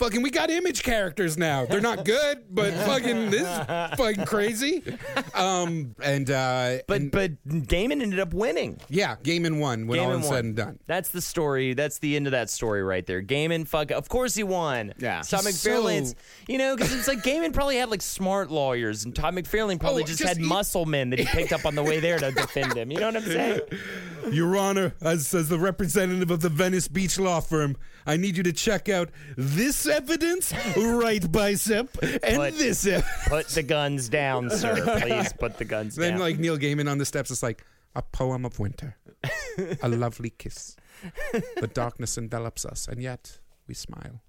[0.00, 1.66] Fucking, we got image characters now.
[1.66, 4.82] They're not good, but fucking this is fucking crazy.
[5.34, 8.80] Um, and uh, But and- but Gaiman ended up winning.
[8.88, 10.32] yeah, Gaiman won when all Gaiman is won.
[10.34, 10.78] said and done.
[10.86, 11.74] That's the story.
[11.74, 13.22] That's the end of that story right there.
[13.22, 14.94] Gaiman, fuck, of course he won.
[14.98, 15.20] Yeah.
[15.20, 16.16] Todd McFarlane's, so-
[16.48, 20.02] you know, because it's like Gaiman probably had like smart lawyers, and Todd McFarlane probably
[20.04, 22.18] Oh, just, just had he- muscle men that he picked up on the way there
[22.18, 22.90] to defend him.
[22.90, 23.60] You know what I'm saying?
[24.32, 27.76] Your Honor, as, as the representative of the Venice Beach law firm,
[28.06, 32.86] I need you to check out this evidence, right bicep, and But- this.
[32.86, 34.74] ev- Put the guns down, sir.
[35.00, 36.18] Please put the guns then, down.
[36.18, 38.96] Then, like Neil Gaiman on the steps, is like a poem of winter,
[39.82, 40.76] a lovely kiss.
[41.56, 44.22] The darkness envelops us, and yet we smile.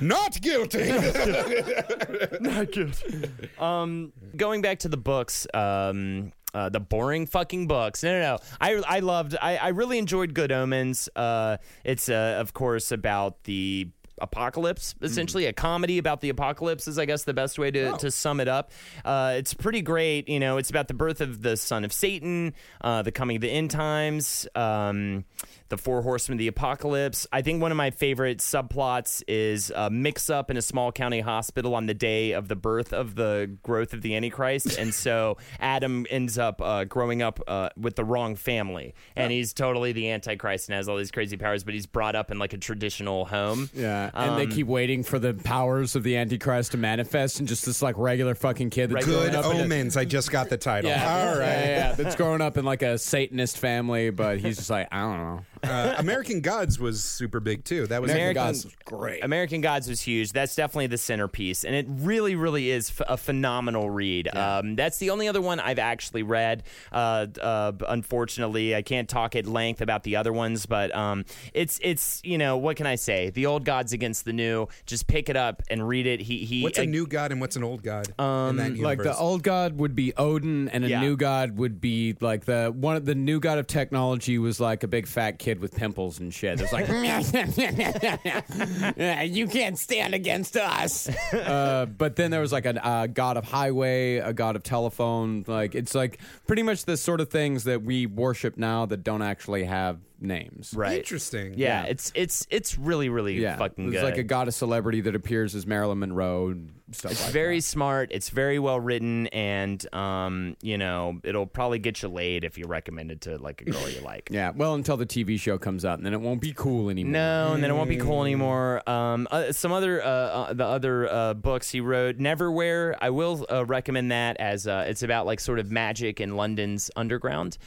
[0.00, 0.88] Not guilty.
[2.40, 3.24] Not guilty.
[3.58, 8.02] um, going back to the books, um, uh, the boring fucking books.
[8.02, 8.38] No, no, no.
[8.60, 9.36] I, I loved.
[9.40, 11.08] I, I really enjoyed Good Omens.
[11.14, 13.90] Uh, it's uh, of course about the
[14.20, 15.46] apocalypse essentially.
[15.46, 18.48] A comedy about the apocalypse is i guess the best way to, to sum it
[18.48, 18.72] up.
[19.04, 22.54] Uh, it's pretty great you know it's about the birth of the son of satan
[22.80, 25.24] uh, the coming of the end times um,
[25.68, 27.26] the four horsemen of the apocalypse.
[27.32, 31.20] I think one of my favorite subplots is a mix up in a small county
[31.20, 34.78] hospital on the day of the birth of the growth of the antichrist.
[34.78, 38.94] And so adam ends up uh, growing up uh, with the wrong family.
[39.16, 42.30] And he's totally the antichrist and has all these crazy powers but he's brought up
[42.30, 43.70] in like a traditional home.
[43.74, 47.48] Yeah, and they Um, keep waiting for the powers of the Antichrist to manifest, and
[47.48, 49.96] just this like regular fucking kid that's Good up in a- omens.
[49.96, 50.90] I just got the title.
[50.90, 51.38] yeah, All right.
[51.46, 54.88] yeah, yeah, yeah, that's growing up in like a Satanist family, but he's just like
[54.92, 55.40] I don't know.
[55.62, 57.86] Uh, American Gods was super big too.
[57.86, 59.24] That was American American- Gods was great.
[59.24, 60.32] American Gods was huge.
[60.32, 64.34] That's definitely the centerpiece, and it really, really is f- a phenomenal read.
[64.36, 66.62] Um, that's the only other one I've actually read.
[66.92, 71.78] Uh, uh, unfortunately, I can't talk at length about the other ones, but um, it's
[71.82, 73.30] it's you know what can I say?
[73.30, 74.68] The old gods against the new.
[74.86, 76.20] Just pick it up and read it.
[76.20, 76.62] He he.
[76.62, 79.42] What's a uh, new god and what's an old god in that like the old
[79.42, 81.00] god would be Odin, and a Yeah.
[81.00, 84.88] new god would be like the one the new god of technology was like a
[84.88, 86.60] big fat kid with pimples and shit.
[86.60, 86.88] It's like
[89.30, 91.08] you can't stand against us.
[91.32, 95.44] uh, but then there was like a uh, god of highway, a god of telephone.
[95.46, 96.18] Like it's like
[96.48, 100.72] pretty much the sort of things that we worship now that don't actually have names.
[100.76, 100.98] right.
[100.98, 101.54] Interesting.
[101.56, 104.10] Yeah, it's it's it's really really Yeah, fucking there's good.
[104.10, 107.58] like a god of celebrity that appears as Marilyn Monroe and stuff It's like very
[107.58, 107.62] that.
[107.62, 108.08] smart.
[108.12, 112.64] It's very well written, and um, you know, it'll probably get you laid if you
[112.66, 114.28] recommend it to like a girl you like.
[114.30, 117.12] Yeah, well, until the TV show comes out, and then it won't be cool anymore.
[117.12, 118.88] No, and then it won't be cool anymore.
[118.88, 122.94] Um, uh, some other uh, uh, the other uh, books he wrote, Neverwhere.
[123.00, 126.90] I will uh, recommend that as uh, it's about like sort of magic in London's
[126.96, 127.58] underground.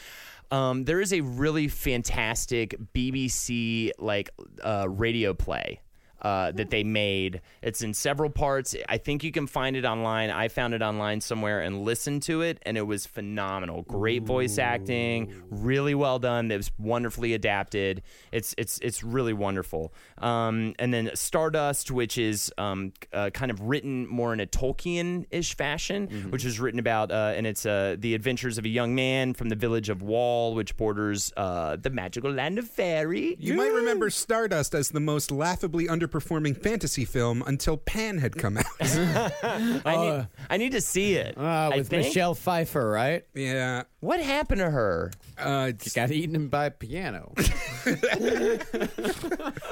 [0.51, 4.29] Um, there is a really fantastic BBC like
[4.63, 5.81] uh, radio play.
[6.21, 7.39] Uh, that they made.
[7.61, 8.75] It's in several parts.
[8.89, 10.29] I think you can find it online.
[10.29, 13.83] I found it online somewhere and listened to it, and it was phenomenal.
[13.83, 16.51] Great voice acting, really well done.
[16.51, 18.01] It was wonderfully adapted.
[18.33, 19.93] It's it's it's really wonderful.
[20.17, 25.55] Um, and then Stardust, which is um, uh, kind of written more in a Tolkien-ish
[25.55, 29.33] fashion, which is written about, uh, and it's uh, the adventures of a young man
[29.33, 33.37] from the village of Wall, which borders uh, the magical land of Faerie.
[33.39, 38.35] You might remember Stardust as the most laughably underpowered underperforming fantasy film until Pan had
[38.35, 38.65] come out.
[38.81, 41.37] I need, I need to see it.
[41.37, 41.41] Uh,
[41.73, 42.05] I with think.
[42.07, 43.25] Michelle Pfeiffer, right?
[43.33, 43.83] yeah.
[44.01, 45.11] What happened to her?
[45.37, 47.33] Uh, She got eaten by a piano.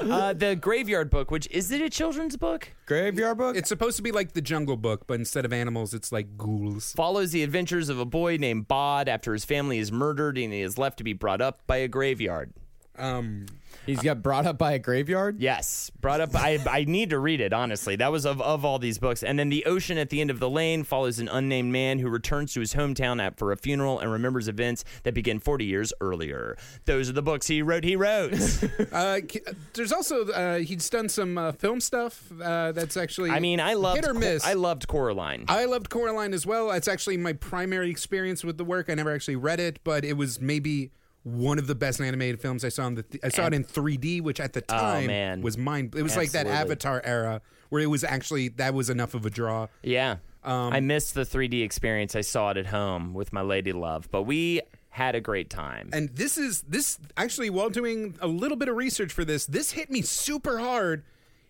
[0.00, 2.68] Uh, the Graveyard Book, which is it a children's book?
[2.86, 3.56] Graveyard book.
[3.56, 6.92] it's supposed to be like the Jungle Book, but instead of animals, it's like ghouls.
[6.94, 10.60] follows the adventures of a boy named Bod after his family is murdered and he
[10.62, 12.52] is left to be brought up by a graveyard.
[12.98, 13.46] Um,
[13.88, 15.40] He's got brought up by a graveyard.
[15.40, 16.34] Yes, brought up.
[16.34, 17.96] I, I need to read it honestly.
[17.96, 19.22] That was of, of all these books.
[19.22, 22.10] And then the ocean at the end of the lane follows an unnamed man who
[22.10, 25.92] returns to his hometown at, for a funeral and remembers events that begin 40 years
[26.02, 26.58] earlier.
[26.84, 27.82] Those are the books he wrote.
[27.82, 28.34] He wrote.
[28.92, 29.20] uh,
[29.72, 33.30] there's also uh, he's done some uh, film stuff uh, that's actually.
[33.30, 34.04] I mean, I loved.
[34.04, 34.44] hit or miss.
[34.44, 35.46] I loved Coraline.
[35.48, 36.70] I loved Coraline as well.
[36.72, 38.90] It's actually my primary experience with the work.
[38.90, 40.90] I never actually read it, but it was maybe
[41.24, 42.86] one of the best animated films I saw.
[42.86, 45.94] In the th- I saw it in 3D, which at the time Oh, was mind.
[45.94, 49.30] It was like that Avatar era where it was actually that was enough of a
[49.30, 49.66] draw.
[49.82, 52.16] yeah, Um, I missed the 3D experience.
[52.16, 55.90] I saw it at home with my lady love, but we had a great time.
[55.92, 59.72] And this is this actually while doing a little bit of research for this, this
[59.72, 61.04] hit me super hard.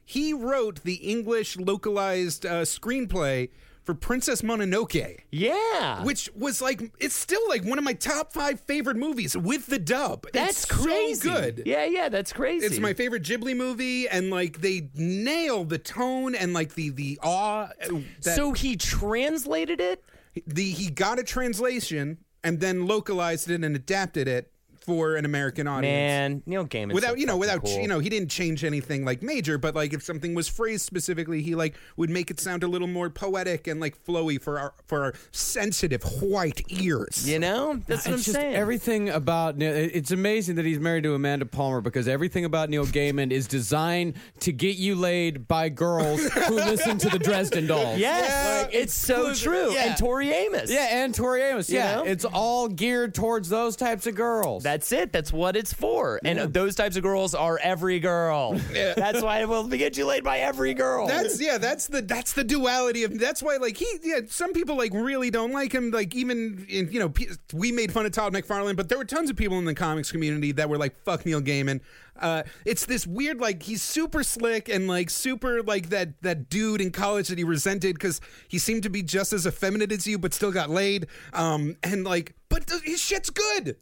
[0.05, 3.51] He wrote the English localized uh, screenplay
[3.89, 5.21] for Princess Mononoke.
[5.31, 9.65] yeah, which was like it's still like one of my top five favorite movies with
[9.65, 10.27] the dub.
[10.35, 11.15] that's it's crazy.
[11.27, 11.63] So good.
[11.65, 12.67] Yeah, yeah, that's crazy.
[12.67, 17.19] It's my favorite Ghibli movie, and like they nail the tone and like the the
[17.23, 17.69] awe.
[17.79, 20.05] That so he translated it.
[20.47, 24.53] the he got a translation and then localized it and adapted it
[24.89, 25.93] for an American audience.
[25.93, 26.95] Man, Neil Gaiman.
[26.95, 27.79] Without you know, without cool.
[27.79, 31.43] you know, he didn't change anything like major, but like if something was phrased specifically,
[31.43, 34.73] he like would make it sound a little more poetic and like flowy for our
[34.87, 37.29] for our sensitive white ears.
[37.29, 38.55] You know, that's what I'm just saying.
[38.55, 43.31] everything about it's amazing that he's married to Amanda Palmer because everything about Neil Gaiman
[43.31, 47.99] is designed to get you laid by girls who listen to the Dresden Dolls.
[47.99, 49.71] yes, Like, it's so true.
[49.75, 49.89] yeah.
[49.91, 50.71] And Tori Amos.
[50.71, 51.69] Yeah, and Tori Amos.
[51.69, 52.05] You Yeah, know?
[52.05, 54.63] it's all geared towards those types of girls.
[54.79, 55.13] That's it.
[55.13, 56.21] That's what it's for.
[56.25, 58.53] And those types of girls are every girl.
[58.73, 61.09] That's why it will get you laid by every girl.
[61.09, 61.59] That's yeah.
[61.59, 63.19] That's the that's the duality of.
[63.19, 64.21] That's why like he yeah.
[64.29, 65.91] Some people like really don't like him.
[65.91, 67.13] Like even in you know
[67.53, 70.13] we made fun of Todd McFarlane, but there were tons of people in the comics
[70.13, 71.81] community that were like fuck Neil Gaiman.
[72.17, 76.81] Uh, it's this weird like he's super slick and like super like that that dude
[76.81, 80.21] in college that he resented because he seemed to be just as effeminate as you,
[80.21, 81.09] but still got laid.
[81.33, 83.77] Um and like but his shit's good.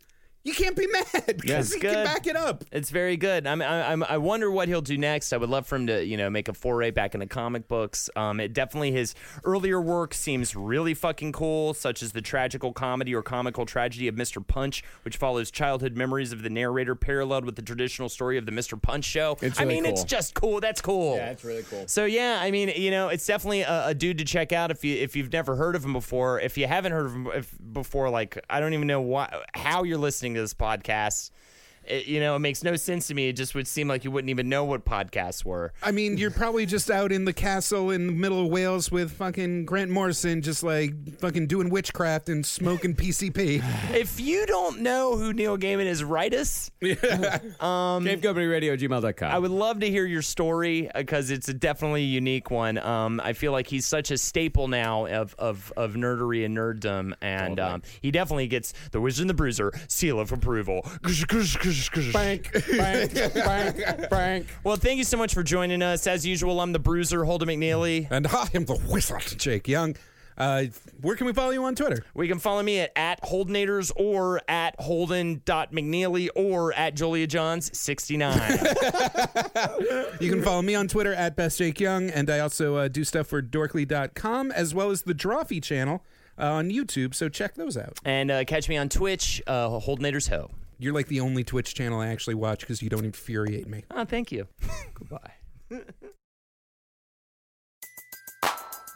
[0.47, 1.93] You can't be mad because it's he good.
[1.93, 2.65] can back it up.
[2.71, 3.49] It's very good.
[3.49, 5.33] I'm, I'm, I wonder what he'll do next.
[5.33, 8.09] I would love for him to, you know, make a foray back into comic books.
[8.15, 13.13] Um, it definitely his earlier work seems really fucking cool, such as the tragical comedy
[13.13, 14.47] or comical tragedy of Mr.
[14.47, 18.53] Punch, which follows childhood memories of the narrator, paralleled with the traditional story of the
[18.53, 18.81] Mr.
[18.81, 19.37] Punch show.
[19.43, 20.61] It's I really mean, it's just cool.
[20.61, 21.17] That's cool.
[21.17, 21.89] Yeah, it's really cool.
[21.89, 24.85] So yeah, I mean, you know, it's definitely a, a dude to check out if
[24.85, 26.39] you if you've never heard of him before.
[26.39, 29.83] If you haven't heard of him if, before, like I don't even know why how
[29.83, 31.31] you're listening to this podcast.
[31.89, 33.29] It, you know, it makes no sense to me.
[33.29, 35.73] It just would seem like you wouldn't even know what podcasts were.
[35.83, 39.13] I mean, you're probably just out in the castle in the middle of Wales with
[39.13, 43.63] fucking Grant Morrison, just like fucking doing witchcraft and smoking PCP.
[43.95, 46.71] If you don't know who Neil Gaiman is, write us.
[46.83, 49.31] CaveCompanyRadio gmail.com.
[49.31, 52.79] I would love to hear your story because it's a definitely a unique one.
[52.79, 57.15] Um, I feel like he's such a staple now of of, of nerdery and nerddom,
[57.21, 60.87] and um, he definitely gets the Wizard and the Bruiser seal of approval.
[62.13, 64.47] Bank, bank, bank, bank.
[64.65, 66.07] Well, thank you so much for joining us.
[66.07, 68.07] As usual, I'm the Bruiser, Holden McNeely.
[68.11, 69.97] and I am the wizard, Jake Young.
[70.39, 70.65] Uh,
[71.01, 72.05] where can we follow you on Twitter?
[72.13, 78.59] We can follow me at, at Holdenators or at Holden.McNeely or at Julia Johns 69.
[80.21, 83.05] You can follow me on Twitter at Best Jake Young, and I also uh, do
[83.05, 86.03] stuff for Dorkly.com as well as the Drawfee channel
[86.39, 87.15] uh, on YouTube.
[87.15, 87.99] So check those out.
[88.05, 90.51] and uh, catch me on Twitch, uh, Holdenators Ho.
[90.79, 93.85] You're like the only Twitch channel I actually watch because you don't infuriate me.
[93.91, 94.47] Oh, thank you.
[94.95, 95.33] Goodbye.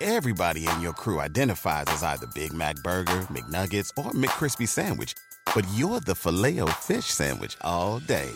[0.03, 5.13] Everybody in your crew identifies as either Big Mac Burger, McNuggets, or McCrispy Sandwich.
[5.55, 8.31] But you're the filet fish Sandwich all day.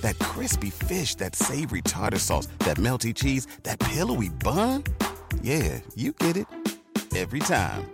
[0.00, 4.82] That crispy fish, that savory tartar sauce, that melty cheese, that pillowy bun.
[5.42, 6.46] Yeah, you get it.
[7.14, 7.93] Every time.